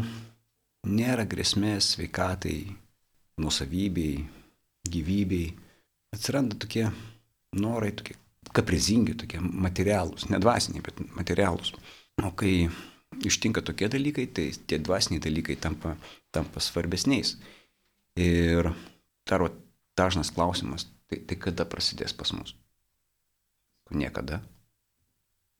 [0.88, 2.60] nėra grėsmės sveikatai,
[3.42, 4.22] nusavybei,
[4.88, 5.48] gyvybei,
[6.14, 6.86] atsiranda tokie
[7.58, 8.16] norai, tokie
[8.56, 11.74] kaprizingi, tokie materialūs, ne dvasiniai, bet materialūs.
[12.22, 12.70] O kai
[13.26, 15.96] ištinka tokie dalykai, tai tie dvasiniai dalykai tampa,
[16.32, 17.36] tampa svarbesniais.
[18.20, 18.72] Ir
[19.30, 19.46] dar
[19.98, 22.56] dažnas klausimas, tai, tai kada prasidės pas mus?
[23.92, 24.42] Niekada.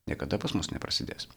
[0.08, 1.28] Niekada pas mus neprasidės.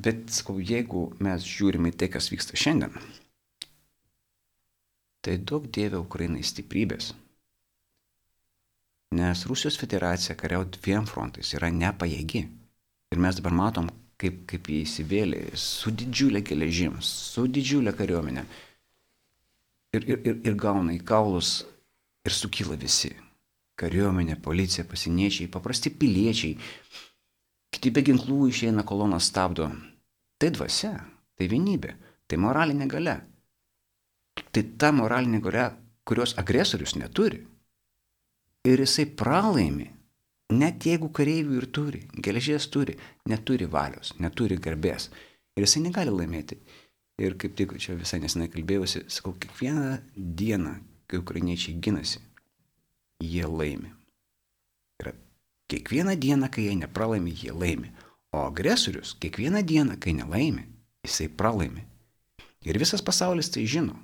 [0.00, 2.94] Bet, sakau, jeigu mes žiūrime į tai, kas vyksta šiandien,
[5.20, 7.10] tai daug dėvė Ukrainai stiprybės,
[9.10, 12.44] Nes Rusijos federacija kariauti dviem frontais yra nepajėgi.
[13.10, 13.88] Ir mes dabar matom,
[14.22, 18.44] kaip, kaip jie įsivėlė su didžiulė geležim, su didžiulė kariuomenė.
[19.98, 21.64] Ir, ir, ir, ir gauna į kaulus
[22.22, 23.10] ir sukyla visi.
[23.82, 26.54] Kariuomenė, policija, pasieniečiai, paprasti piliečiai.
[27.74, 29.72] Kiti be ginklų išeina koloną stabdo.
[30.38, 30.94] Tai dvasia,
[31.34, 31.96] tai vienybė,
[32.30, 33.20] tai moralinė gale.
[34.54, 35.72] Tai ta moralinė gale,
[36.06, 37.48] kurios agresorius neturi
[38.64, 39.88] ir jisai pralaimi.
[40.50, 42.96] Net jeigu kareivių ir turi, geležies turi,
[43.30, 45.06] neturi valios, neturi garbės.
[45.54, 46.58] Ir jisai negali laimėti.
[47.20, 50.74] Ir kaip tik čia visai nesenai kalbėjausi, sakau, kiekvieną dieną,
[51.06, 52.22] kai ukrainiečiai ginasi,
[53.22, 53.92] jie laimi.
[55.04, 55.12] Ir
[55.70, 57.92] kiekvieną dieną, kai jie nepralaimi, jie laimi.
[58.32, 60.64] O agresorius kiekvieną dieną, kai nelaimi,
[61.06, 61.84] jisai pralaimi.
[62.66, 63.94] Ir visas pasaulis tai žino.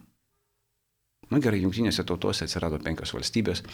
[1.26, 3.64] Na nu, gerai, jungtinėse tautose atsirado penkios valstybės,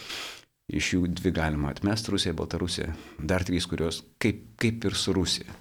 [0.73, 5.53] Iš jų dvi galima atmesti- Rusija, Baltarusija, dar trys, kurios kaip, kaip ir su Rusija.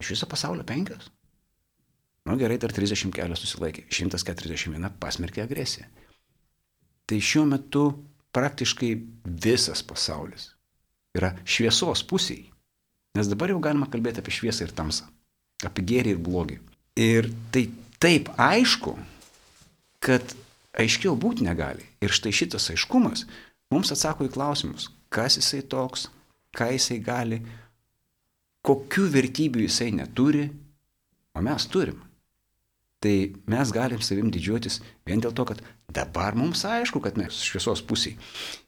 [0.00, 1.10] Iš viso pasaulio penkios.
[2.26, 5.86] Na nu, gerai, dar 30 kelios susilaikė, 141 pasmerkė agresiją.
[7.06, 7.84] Tai šiuo metu
[8.34, 8.90] praktiškai
[9.24, 10.50] visas pasaulis
[11.16, 12.50] yra šviesos pusiai.
[13.16, 15.06] Nes dabar jau galima kalbėti apie šviesą ir tamsą,
[15.64, 16.58] apie gėrį ir blogį.
[17.00, 17.68] Ir tai
[18.02, 18.96] taip aišku,
[20.04, 20.34] kad
[20.76, 21.86] aiškiau būti negali.
[22.04, 23.24] Ir štai šitas aiškumas
[23.72, 26.08] mums atsako į klausimus, kas jisai toks,
[26.56, 27.40] ką jisai gali,
[28.66, 30.48] kokių vertybių jisai neturi,
[31.36, 32.02] o mes turim.
[33.02, 33.14] Tai
[33.52, 35.60] mes galim savim didžiuotis vien dėl to, kad
[35.92, 38.16] dabar mums aišku, kad mes šviesos pusiai.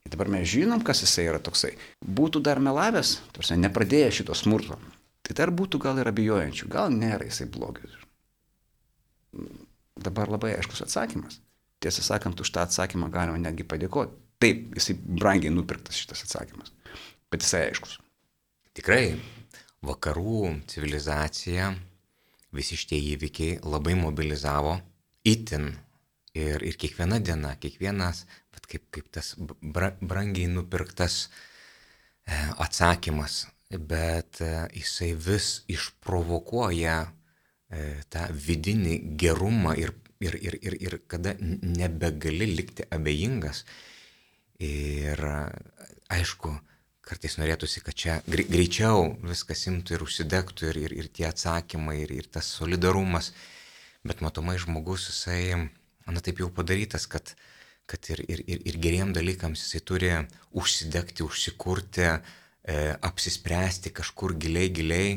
[0.04, 1.72] Ir dabar mes žinom, kas jisai yra toksai.
[2.04, 4.76] Būtų dar melavęs, tarsi nepradėję šito smurto,
[5.24, 7.96] tai dar būtų gal ir abejojančių, gal nėra jisai blogis.
[9.98, 11.40] Dabar labai aiškus atsakymas.
[11.82, 14.27] Tiesą sakant, už tą atsakymą galima netgi padėkoti.
[14.38, 16.70] Taip, jisai brangiai nupirktas šitas atsakymas,
[17.30, 17.98] bet jisai aiškus.
[18.78, 19.16] Tikrai,
[19.82, 21.72] vakarų civilizacija
[22.54, 24.78] visi šitie įvykiai labai mobilizavo
[25.26, 25.72] itin.
[26.38, 28.22] Ir, ir kiekviena diena, kiekvienas,
[28.54, 37.82] bet kaip, kaip tas bra, brangiai nupirktas e, atsakymas, bet e, jisai vis išprovokuoja e,
[38.12, 43.64] tą vidinį gerumą ir, ir, ir, ir, ir kada nebegali likti abejingas.
[44.58, 45.20] Ir
[46.10, 46.50] aišku,
[47.06, 52.12] kartais norėtųsi, kad čia greičiau viskas imtų ir užsidegtų ir, ir, ir tie atsakymai, ir,
[52.16, 53.30] ir tas solidarumas.
[54.02, 55.70] Bet matomai žmogus, jisai,
[56.10, 57.36] na taip jau padarytas, kad,
[57.86, 60.12] kad ir, ir, ir, ir geriem dalykams jisai turi
[60.58, 65.10] užsidegti, užsikurti, e, apsispręsti kažkur giliai, giliai.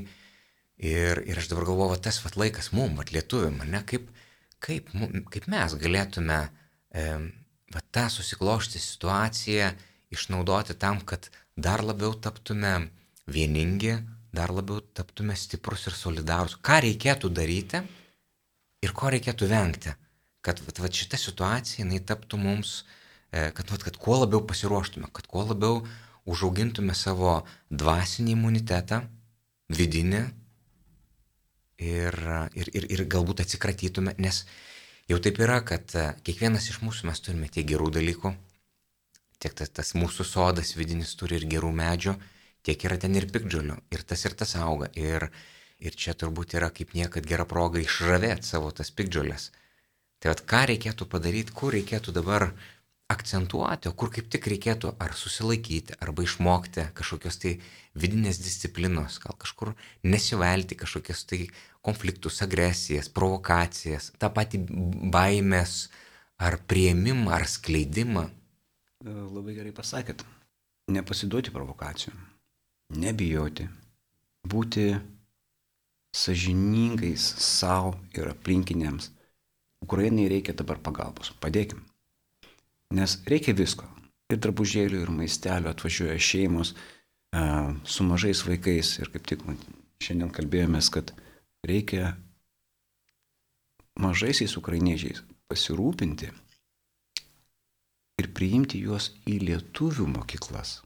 [0.82, 4.06] Ir, ir aš dabar galvoju, tas vat laikas mum, vat lietuviam, ne, kaip,
[4.62, 4.94] kaip,
[5.34, 6.44] kaip mes galėtume
[6.94, 7.06] e,
[7.74, 9.72] vat tą susiklošti situaciją
[10.12, 12.90] išnaudoti tam, kad dar labiau taptume
[13.32, 13.98] vieningi,
[14.36, 16.58] dar labiau taptume stiprus ir solidarus.
[16.60, 17.82] Ką reikėtų daryti
[18.82, 19.96] ir ko reikėtų vengti,
[20.42, 22.82] kad vat šita situacija jinai taptų mums,
[23.32, 25.82] e, kad, vat, kad kuo labiau pasiruoštume, kad kuo labiau
[26.26, 29.02] užaugintume savo dvasinį imunitetą,
[29.72, 30.22] vidinį
[31.82, 32.18] ir,
[32.54, 34.44] ir, ir, ir galbūt atsikratytume, nes
[35.12, 38.34] jau taip yra, kad e, kiekvienas iš mūsų mes turime tiek gerų dalykų,
[39.44, 42.16] tiek tas, tas mūsų sodas vidinis turi ir gerų medžių,
[42.66, 43.80] tiek yra ten ir pikdžiolių.
[43.92, 44.92] Ir tas ir tas auga.
[44.98, 45.28] Ir,
[45.82, 49.50] ir čia turbūt yra kaip niekad gera proga išravėti savo tas pikdžiolės.
[50.22, 52.52] Tai vad ką reikėtų padaryti, kur reikėtų dabar
[53.12, 57.54] akcentuoti, o kur kaip tik reikėtų ar susilaikyti, arba išmokti kažkokios tai
[58.00, 59.74] vidinės disciplinos, gal kažkur
[60.08, 61.42] nesivelti kažkokias tai
[61.86, 64.64] konfliktus, agresijas, provokacijas, tą patį
[65.14, 65.90] baimės
[66.42, 68.28] ar prieimimą, ar skleidimą.
[69.06, 70.24] E, labai gerai pasakėt.
[70.92, 72.18] Nepasiduoti provokacijom,
[72.98, 73.68] nebijoti,
[74.48, 74.88] būti
[76.16, 79.12] sažiningais savo ir aplinkiniams.
[79.82, 81.82] Ukrainai reikia dabar pagalbos, padėkim.
[82.92, 83.88] Nes reikia visko.
[84.32, 87.42] Ir drabužėlių, ir maistelio atvažiuoja šeimos e,
[87.84, 88.98] su mažais vaikais.
[89.02, 89.44] Ir kaip tik
[90.04, 91.12] šiandien kalbėjomės, kad
[91.68, 92.14] reikia
[94.00, 96.32] mažaisiais ukrainiečiais pasirūpinti
[98.22, 100.80] ir priimti juos į lietuvių mokyklas.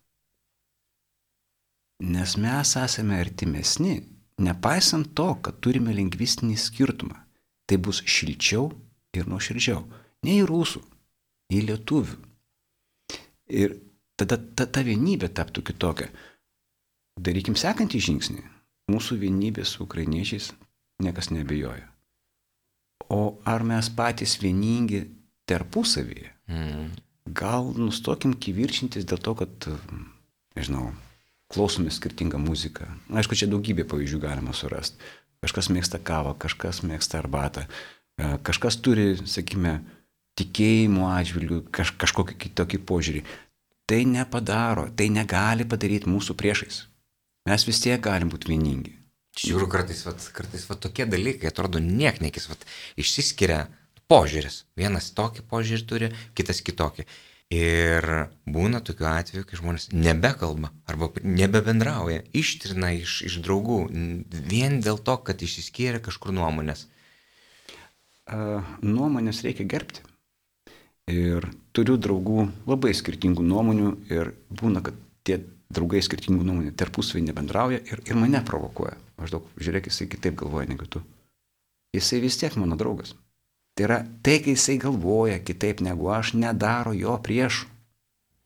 [2.06, 4.02] Nes mes esame artimesni,
[4.41, 7.22] nepaisant to, kad turime lingvistinį skirtumą.
[7.65, 8.68] Tai bus šilčiau
[9.15, 9.86] ir nuoširdžiau.
[10.28, 10.82] Ne į rusų,
[11.53, 12.17] į lietuvių.
[13.55, 13.77] Ir
[14.17, 16.10] tada ta, ta vienybė taptų kitokia.
[17.21, 18.43] Darykim sekantį žingsnį.
[18.91, 20.51] Mūsų vienybė su ukrainiečiais
[21.01, 21.88] niekas nebejoja.
[23.10, 25.05] O ar mes patys vieningi
[25.49, 26.31] tarpusavyje?
[26.49, 26.93] Mm
[27.25, 29.67] gal nustokim kivirčintis dėl to, kad,
[30.58, 30.91] nežinau,
[31.51, 32.88] klausome skirtingą muziką.
[33.13, 35.01] Aišku, čia daugybė pavyzdžių galima surasti.
[35.45, 37.65] Kažkas mėgsta kavą, kažkas mėgsta arbatą,
[38.17, 39.79] kažkas turi, sakime,
[40.39, 43.24] tikėjimo atžvilgių kaž, kažkokį kitokį požiūrį.
[43.86, 46.86] Tai nepadaro, tai negali padaryti mūsų priešais.
[47.45, 48.95] Mes vis tiek galim būti vieningi.
[49.36, 52.63] Žiūriu, kartais, vat, kartais vat, tokie dalykai atrodo nieknekis, vat,
[52.98, 53.65] išsiskiria
[54.10, 54.63] požiūris.
[54.80, 57.06] Vienas tokį požiūrį turi, kitas kitokį.
[57.54, 58.08] Ir
[58.50, 63.84] būna tokiu atveju, kai žmonės nebekalba arba nebebendrauja, ištrina iš, iš draugų
[64.50, 66.88] vien dėl to, kad išsiskyrė kažkur nuomonės.
[68.26, 70.02] Uh, nuomonės reikia gerbti.
[71.12, 74.96] Ir turiu draugų labai skirtingų nuomonių ir būna, kad
[75.28, 75.38] tie
[75.70, 78.96] draugai skirtingų nuomonių tarpusavį nebendrauja ir, ir mane provokuoja.
[79.22, 81.04] Maždaug, žiūrėk, jisai kitaip galvoja negu tu.
[81.96, 83.13] Jisai vis tiek mano draugas.
[83.76, 87.70] Tai yra tai, kai jisai galvoja kitaip negu aš, nedaro jo priešų.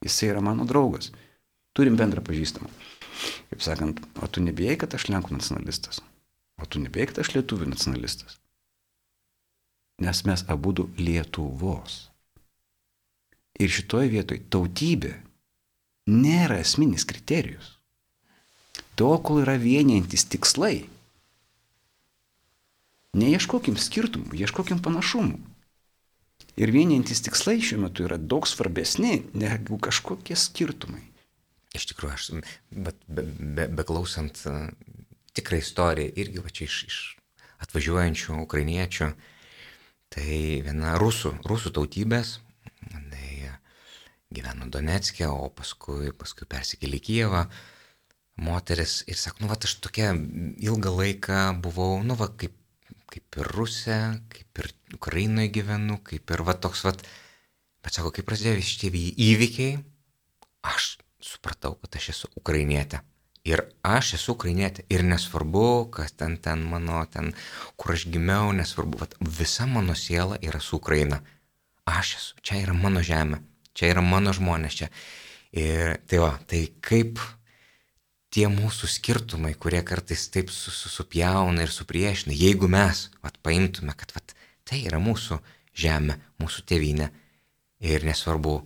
[0.06, 1.14] Jisai yra mano draugas.
[1.78, 2.70] Turim bendrą pažįstamą.
[3.50, 6.04] Kaip sakant, o tu nebijai, kad aš lenkų nacionalistas.
[6.60, 8.40] O tu nebijai, kad aš lietuvių nacionalistas.
[10.00, 12.09] Nes mes abu Lietuvos.
[13.60, 15.18] Ir šitoje vietoje tautybė
[16.10, 17.76] nėra esminis kriterijus.
[19.00, 20.88] Tol, kol yra vienijantis tikslai,
[23.20, 25.40] neieškokim skirtumų, ieškokim panašumų.
[26.60, 31.06] Ir vienijantis tikslai šiuo metu yra daug svarbesni negu kažkokie skirtumai.
[31.78, 32.28] Iš tikrųjų, aš,
[32.74, 34.68] bet be, be, beklausant uh,
[35.38, 36.98] tikrą istoriją, irgi va čia iš, iš
[37.64, 39.10] atvažiuojančių ukrainiečių,
[40.12, 42.40] tai viena rusų, rusų tautybės,
[42.90, 43.30] tai
[44.34, 47.44] gyveno Donetskė, o paskui, paskui persikėlė į Kijevą,
[48.40, 52.54] moteris ir sako, nu va, aš tokia ilgą laiką buvau, nu va, kaip,
[53.10, 56.94] kaip ir Rusė, kaip ir Ukrainoje gyvenu, kaip ir va toks va,
[57.84, 58.94] bet sako, kai prasidėjo šitie
[59.30, 59.80] įvykiai,
[60.70, 63.02] aš supratau, kad aš esu ukrainietė.
[63.48, 64.84] Ir aš esu ukrainietė.
[64.94, 67.32] Ir nesvarbu, kas ten, ten mano, ten,
[67.80, 71.24] kur aš gimiau, nesvarbu, bet visa mano siela yra su Ukraina.
[71.90, 73.40] Aš esu, čia yra mano žemė,
[73.80, 74.90] čia yra mano žmonės čia.
[75.56, 77.22] Ir tai va, tai kaip
[78.34, 84.36] tie mūsų skirtumai, kurie kartais taip susupjauna ir supriešina, jeigu mes vat, paimtume, kad vat,
[84.68, 85.40] tai yra mūsų
[85.80, 87.10] žemė, mūsų tėvynė.
[87.80, 88.60] Ir nesvarbu,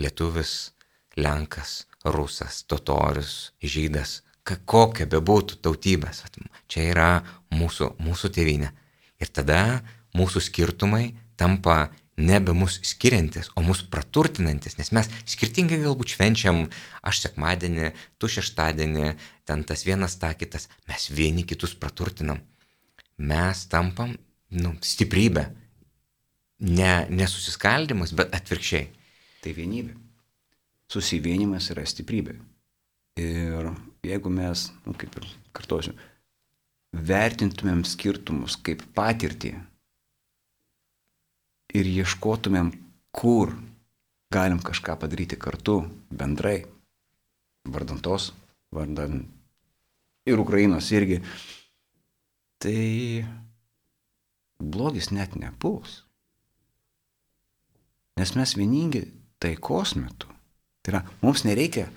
[0.00, 0.72] lietuvis,
[1.20, 6.24] lenkas, rusas, totorius, žydas, kokia bebūtų tautybės,
[6.70, 7.10] čia yra
[7.52, 8.72] mūsų, mūsų tėvynė.
[9.20, 9.60] Ir tada
[10.16, 16.64] mūsų skirtumai tampa nebe mus skiriantis, o mus praturtinantis, nes mes skirtingai galbūt švenčiam,
[17.06, 19.12] aš sekmadienį, tu šeštadienį,
[19.48, 22.40] ten tas vienas, ta kitas, mes vieni kitus praturtinam.
[23.16, 24.16] Mes tampam,
[24.52, 25.46] nu, stiprybė.
[26.66, 28.88] Ne, nesusiskaldimas, bet atvirkščiai.
[29.44, 30.06] Tai vienybė
[30.92, 32.36] susivienimas yra stiprybė.
[33.20, 33.70] Ir
[34.06, 35.94] jeigu mes, nu, kaip ir kartuosiu,
[36.96, 39.54] vertintumėm skirtumus kaip patirtį
[41.74, 42.70] ir ieškotumėm,
[43.14, 43.54] kur
[44.32, 46.60] galim kažką padaryti kartu, bendrai,
[47.66, 48.30] vardant tos,
[48.74, 49.24] vardant
[50.26, 51.22] ir Ukrainos irgi,
[52.62, 53.24] tai
[54.58, 56.02] blogis net nepuls.
[58.16, 59.04] Nes mes vieningi
[59.42, 60.36] taikos metu
[60.86, 61.88] Tai yra, mums nereikia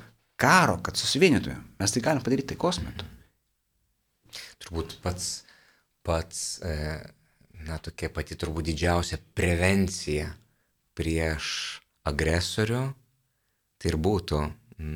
[0.42, 1.62] karo, kad susivienytumėm.
[1.78, 3.06] Mes tai galim padaryti taikos metu.
[4.64, 5.44] Turbūt pats,
[6.02, 6.72] pats, e,
[7.68, 10.30] na, tokia pati turbūt didžiausia prevencija
[10.98, 12.84] prieš agresorių,
[13.80, 14.40] tai ir būtų,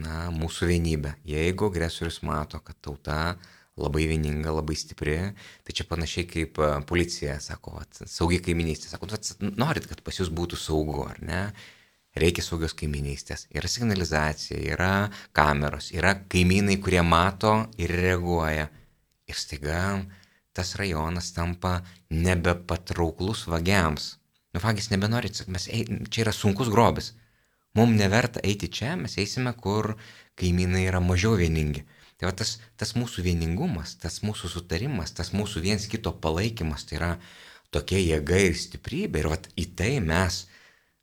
[0.04, 1.18] na, mūsų vienybė.
[1.28, 3.20] Jeigu agresorius mato, kad tauta
[3.80, 5.18] labai vieninga, labai stipri,
[5.66, 10.20] tai čia panašiai kaip e, policija sako, at, saugi kaiminystė, sako, at, norit, kad pas
[10.20, 11.46] jūs būtų saugu, ar ne?
[12.20, 13.48] reikia saugios kaiminystės.
[13.54, 14.92] Yra signalizacija, yra
[15.34, 18.68] kameros, yra kaimynai, kurie mato ir reaguoja.
[19.30, 19.80] Ir staiga
[20.54, 24.14] tas rajonas tampa nebepatrauklus vagiams.
[24.54, 25.66] Nu, vagis nebenori, mes,
[26.14, 27.14] čia yra sunkus grobis.
[27.74, 29.96] Mums neverta eiti čia, mes eisime, kur
[30.38, 31.82] kaimynai yra mažiau vieningi.
[32.18, 37.00] Tai va tas, tas mūsų vieningumas, tas mūsų sutarimas, tas mūsų viens kito palaikymas, tai
[37.00, 37.10] yra
[37.74, 39.24] tokia jėga ir stiprybė.
[39.24, 40.44] Ir va į tai mes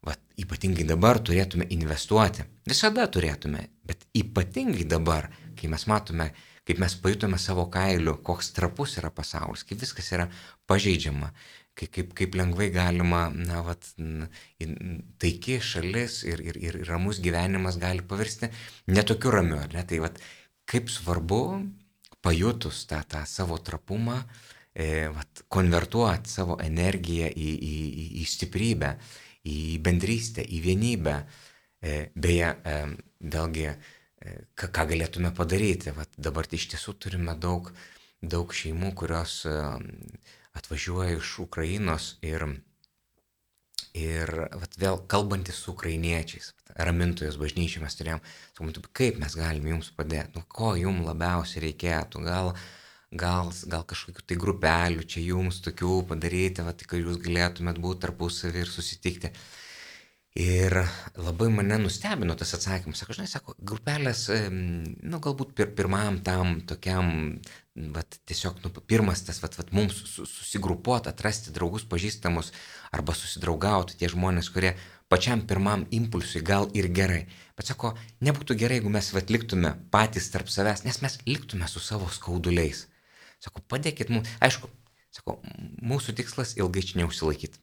[0.06, 2.46] vat, ypatingai dabar turėtume investuoti.
[2.70, 5.26] Visada turėtume, bet ypatingai dabar,
[5.58, 6.30] kai mes matome,
[6.70, 10.28] kaip mes pajutome savo kailiu, koks trapus yra pasaulis, kaip viskas yra
[10.70, 11.32] pažeidžiama,
[11.74, 13.88] kaip, kaip, kaip lengvai galima, na, vat,
[15.18, 18.52] taiki šalis ir, ir, ir ramus gyvenimas gali pavirsti
[18.94, 19.82] netokiu ramiu, ne?
[19.82, 20.22] Tai vat,
[20.70, 21.42] kaip svarbu
[22.22, 24.20] pajutus tą, tą savo trapumą,
[24.70, 28.94] e, vat, konvertuoti savo energiją į, į, į, į stiprybę
[29.48, 31.16] į bendrystę, į vienybę.
[31.80, 32.74] E, beje, e,
[33.20, 33.70] vėlgi,
[34.20, 35.94] ką, galėtume padaryti.
[35.96, 37.70] Vat dabar iš tiesų turime daug,
[38.22, 39.42] daug šeimų, kurios
[40.56, 42.46] atvažiuoja iš Ukrainos ir,
[43.94, 48.20] ir vat, vėl kalbantis su ukrainiečiais, ramintojos bažnyčiai mes turėjom,
[48.56, 52.54] sakom, kaip mes galime jums padėti, nu ko jums labiausiai reikėtų, gal
[53.10, 58.62] gal, gal kažkokių tai grupelių čia jums tokių padaryti, va, kad jūs galėtumėt būti tarpusavį
[58.62, 59.32] ir susitikti.
[60.38, 60.76] Ir
[61.18, 63.00] labai mane nustebino tas atsakymas.
[63.02, 67.40] Sako, žinai, sako, grupelės, nu, galbūt pir, pirmam tam tokiam,
[67.96, 72.52] vat, tiesiog, nu, pirmas tas, vat, vat, mums susigrupuoti, atrasti draugus pažįstamus
[72.94, 74.76] arba susidraugauti tie žmonės, kurie
[75.10, 77.24] pačiam pirmam impulsui gal ir gerai.
[77.58, 82.06] Bet sako, nebūtų gerai, jeigu mes atliktume patys tarp savęs, nes mes liktume su savo
[82.06, 82.86] skauduliais.
[83.42, 84.30] Sako, padėkit mums.
[84.38, 84.70] Aišku,
[85.10, 85.40] sako,
[85.82, 87.58] mūsų tikslas ilgai čia neužsilaikyti.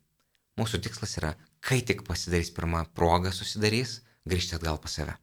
[0.59, 5.15] Mūsų tikslas yra, kai tik pasidarys pirmą progą susidarys, grįžti atgal pas save.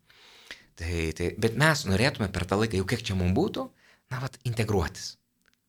[0.75, 3.69] Tai, tai, bet mes norėtume per tą laiką, jau kiek čia mums būtų,
[4.11, 5.15] na, vat, integruotis.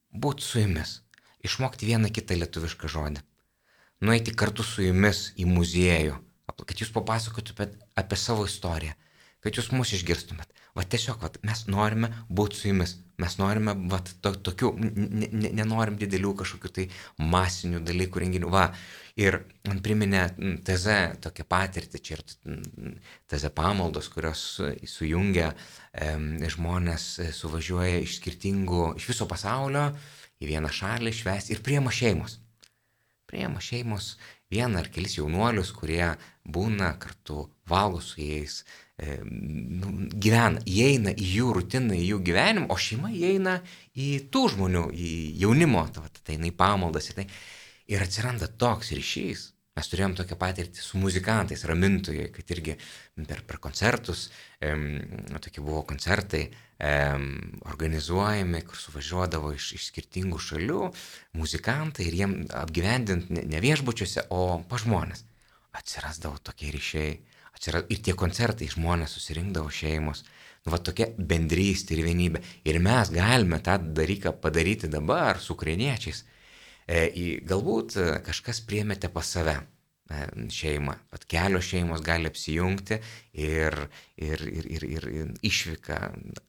[0.09, 0.99] Būti su jumis.
[1.45, 3.21] Išmokti vieną kitą lietuvišką žodį.
[4.05, 6.21] Nueiti kartu su jumis į muziejų.
[6.55, 8.93] kad jūs papasakotumėt apie savo istoriją,
[9.43, 10.47] kad jūs mus išgirstumėt.
[10.75, 14.73] Va tiesiog, va, mes norime būti su jumis, mes norime, va, to, tokių,
[15.55, 16.85] nenorim didelių kažkokių tai
[17.31, 18.49] masinių dalykų renginių.
[18.51, 18.65] Va,
[19.15, 20.25] ir man priminė
[20.67, 22.25] teze tokią patirtį, čia ir
[23.31, 24.43] teze pamaldos, kurios
[24.91, 26.11] sujungia e,
[26.57, 27.07] žmonės,
[27.39, 29.93] suvažiuoja iš skirtingų, iš viso pasaulio
[30.43, 32.41] į vieną šalį švęsti ir priema šeimos.
[33.31, 34.17] Priema šeimos
[34.51, 41.55] vieną ar kelis jaunuolius, kurie būna kartu, valgo su jais, e, gyvena, įeina į jų
[41.57, 43.57] rutiną, į jų gyvenimą, o šeima įeina
[43.91, 47.11] į tų žmonių, į jaunimo, tai, tai eina į pamaldas.
[47.17, 47.27] Tai,
[47.91, 52.77] ir atsiranda toks ryšys, Mes turėjom tokią patirtį su muzikantais, ramintojai, kad irgi
[53.27, 54.29] per, per koncertus,
[54.63, 54.69] e,
[55.43, 56.91] tokie buvo koncertai e,
[57.73, 60.79] organizuojami, kur suvažiuodavo iš, iš skirtingų šalių
[61.41, 65.25] muzikantai ir jiem apgyvendint ne, ne viešbučiuose, o pa žmonės.
[65.75, 67.19] Atsirasdavo tokie ryšiai,
[67.55, 70.23] atsiras, ir tie koncertai žmonės susirinkdavo šeimos.
[70.65, 72.41] Nu, va tokia bendrystė ir vienybė.
[72.65, 76.23] Ir mes galime tą dalyką padaryti dabar su ukrainiečiais
[76.85, 79.55] E, galbūt e, kažkas priemėte pas save
[80.09, 82.97] e, šeimą, at kelios šeimos gali apsijungti
[83.41, 83.77] ir,
[84.21, 85.07] ir, ir, ir, ir
[85.45, 85.99] išvyka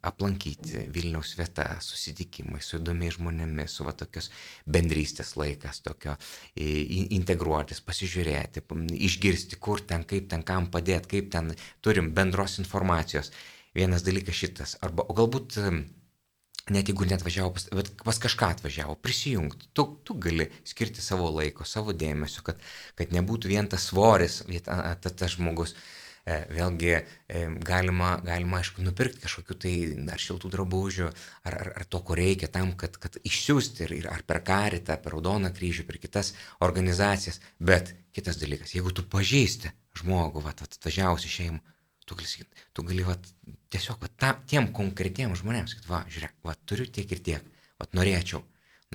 [0.06, 4.30] aplankyti Vilniaus vietą, susitikimai su įdomiais žmonėmis, su va tokios
[4.66, 6.16] bendrystės laikas, tokio
[6.56, 8.64] integruotis, pasižiūrėti,
[9.08, 11.52] išgirsti, kur ten, kaip ten, kam padėti, kaip ten
[11.84, 13.32] turim bendros informacijos.
[13.76, 15.58] Vienas dalykas šitas, arba, o galbūt
[16.70, 21.28] net jeigu net važiavo pas, bet pas kažką atvažiavo, prisijungti, tu, tu gali skirti savo
[21.34, 22.58] laiko, savo dėmesio, kad,
[22.98, 24.42] kad nebūtų vien tas svoris,
[24.74, 25.76] tas ta žmogus.
[26.26, 27.02] E, vėlgi e,
[27.62, 29.74] galima, galima, aišku, nupirkti kažkokiu tai
[30.10, 31.06] ar šiltų drabužių,
[31.46, 34.96] ar, ar, ar to, ko reikia tam, kad, kad išsiųsti, ir, ir, ar per karitą,
[35.04, 36.32] per raudoną kryžių, per kitas
[36.66, 37.38] organizacijas.
[37.62, 39.70] Bet kitas dalykas, jeigu tu pažįsti
[40.02, 41.62] žmogų, va, atvažiavusi šeimą,
[42.06, 43.16] tu gali sakyti, tu gali va,
[43.72, 47.88] tiesiog va, ta, tiem konkretiems žmonėms sakyti, va, žiūrėk, va, turiu tiek ir tiek, va,
[47.98, 48.42] norėčiau,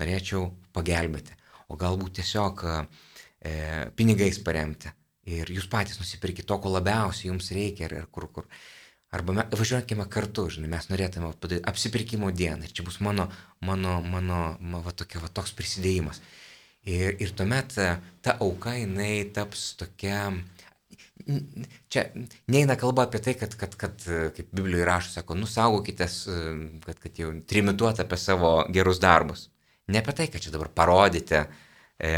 [0.00, 1.36] norėčiau pagelbėti,
[1.68, 2.76] o galbūt tiesiog e,
[3.98, 4.92] pinigais paremti
[5.28, 8.48] ir jūs patys nusipirkite to, ko labiausiai jums reikia ir, ir kur, kur.
[9.12, 13.26] Arba me, važiuokime kartu, žinai, mes norėtume padaryti apsipirkimo dieną ir čia bus mano,
[13.60, 16.22] mano, mano, mano va, tokia, va, toks prisidėjimas.
[16.88, 17.90] Ir, ir tuomet e,
[18.24, 20.30] ta auka, jinai taps tokia,
[21.92, 22.04] Čia
[22.52, 24.04] neina kalba apie tai, kad, kad, kad
[24.36, 26.16] kaip Biblijoje rašo, sako, nusaugokitės,
[26.84, 29.48] kad, kad jau trimituot apie savo gerus darbus.
[29.92, 32.10] Ne apie tai, kad čia dabar parodyti e,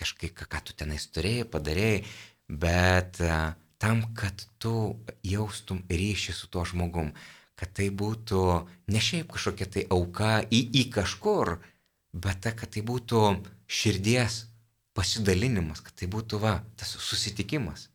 [0.00, 2.00] kažkaip, ką tu tenais turėjai, padarėjai,
[2.50, 3.36] bet e,
[3.80, 4.74] tam, kad tu
[5.26, 7.12] jaustum ryšį su tuo žmogum,
[7.58, 8.42] kad tai būtų
[8.90, 11.58] ne šiaip kažkokia tai auka į, į kažkur,
[12.12, 13.22] bet ta, kad tai būtų
[13.70, 14.44] širdies
[14.96, 17.88] pasidalinimas, kad tai būtų va, tas susitikimas.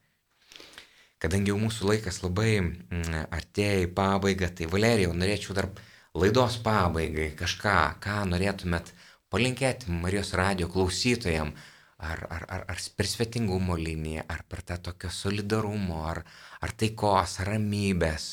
[1.23, 5.69] Kadangi jau mūsų laikas labai mm, artėja į pabaigą, tai Valerijau, norėčiau dar
[6.15, 8.91] laidos pabaigai kažką, ką norėtumėt
[9.31, 11.53] palinkėti Marijos radio klausytojam,
[11.97, 16.23] ar, ar, ar, ar per svetingumo liniją, ar per tą tokio solidarumo, ar,
[16.61, 18.27] ar taikos, ar ramybės.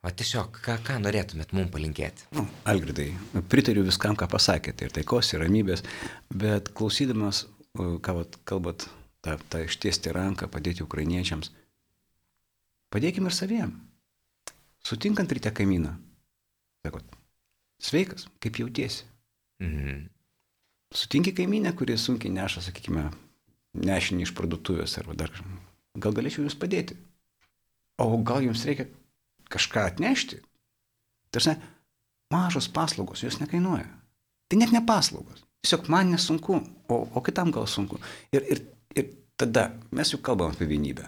[0.00, 2.30] O tiesiog, ką, ką norėtumėt mums palinkėti?
[2.32, 3.10] Nu, Algridai,
[3.52, 5.84] pritariu viskam, ką pasakėte, ir taikos, ir ramybės,
[6.32, 7.42] bet klausydamas,
[7.76, 8.86] ką vat, kalbat,
[9.20, 11.52] tą, tą ištiesti ranką, padėti ukrainiečiams,
[12.90, 13.74] Padėkime ir saviem.
[14.82, 15.92] Sutinkant ryte kaimyną.
[16.82, 17.04] Sakot,
[17.78, 19.04] sveikas, kaip jautiesi.
[19.62, 20.08] Mhm.
[20.94, 23.04] Sutinki kaimynę, kuris sunkiai neša, sakykime,
[23.86, 25.58] nešinį iš parduotuvės arba dar kažką.
[26.02, 26.96] Gal galėčiau jums padėti.
[28.02, 28.88] O gal jums reikia
[29.52, 30.40] kažką atnešti.
[31.30, 31.54] Tarsi,
[32.32, 33.86] mažos paslaugos, jos nekainuoja.
[34.50, 35.44] Tai net ne paslaugos.
[35.62, 38.00] Tiesiog man nesunku, o, o kitam gal sunku.
[38.34, 38.64] Ir, ir,
[38.96, 41.06] ir tada mes juk kalbam apie vienybę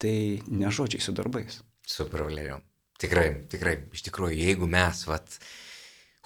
[0.00, 0.14] tai
[0.48, 1.60] ne žodžiai su darbais.
[1.86, 2.60] Super, Valerijau.
[3.00, 5.38] Tikrai, tikrai, iš tikrųjų, jeigu mes, vat,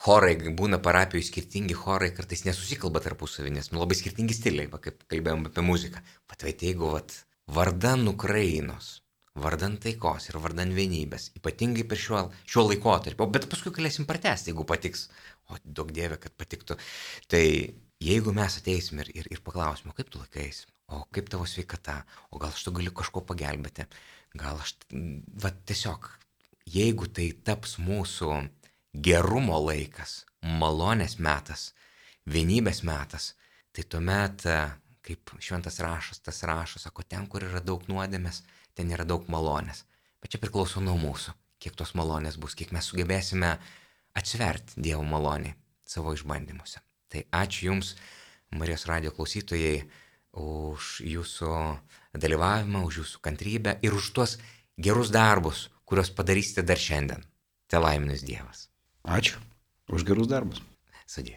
[0.05, 5.07] chorai, būna parapijoje skirtingi chorai, kartais nesusikalba tarpusavį, nes nu, labai skirtingi stiliai, va, kaip
[5.11, 6.03] kalbėjom apie muziką.
[6.31, 7.15] Vat, jeigu vat,
[7.55, 8.91] vardan Ukrainos,
[9.39, 14.67] vardan taikos ir vardan vienybės, ypatingai per šiuo, šiuo laikotarpiu, bet paskui galėsim pratesti, jeigu
[14.69, 15.09] patiks,
[15.51, 16.79] o daug dievė, kad patiktų.
[17.31, 17.45] Tai
[18.03, 22.41] jeigu mes ateisim ir, ir, ir paklausim, kaip tu laikais, o kaip tavo sveikata, o
[22.43, 23.87] gal aš tu galiu kažko pagelbėti,
[24.37, 24.75] gal aš,
[25.41, 26.11] va tiesiog,
[26.69, 28.31] jeigu tai taps mūsų
[28.95, 31.73] gerumo laikas, malonės metas,
[32.31, 33.33] vienybės metas,
[33.75, 34.45] tai tuomet,
[35.05, 38.43] kaip šventas rašas, tas rašas, sako, ten, kur yra daug nuodėmės,
[38.75, 39.85] ten yra daug malonės.
[40.23, 43.57] Bet čia priklauso nuo mūsų, kiek tos malonės bus, kiek mes sugebėsime
[44.17, 45.53] atsverti Dievo malonį
[45.89, 46.81] savo išbandymuose.
[47.13, 47.95] Tai ačiū Jums,
[48.55, 49.83] Marijos radio klausytojai,
[50.35, 51.55] už jūsų
[52.19, 54.37] dalyvavimą, už jūsų kantrybę ir už tuos
[54.77, 57.25] gerus darbus, kuriuos padarysite dar šiandien.
[57.71, 58.69] Te laiminus Dievas.
[59.05, 59.39] Ačiū
[59.89, 60.63] už gerus darbus.
[61.07, 61.37] Sudė.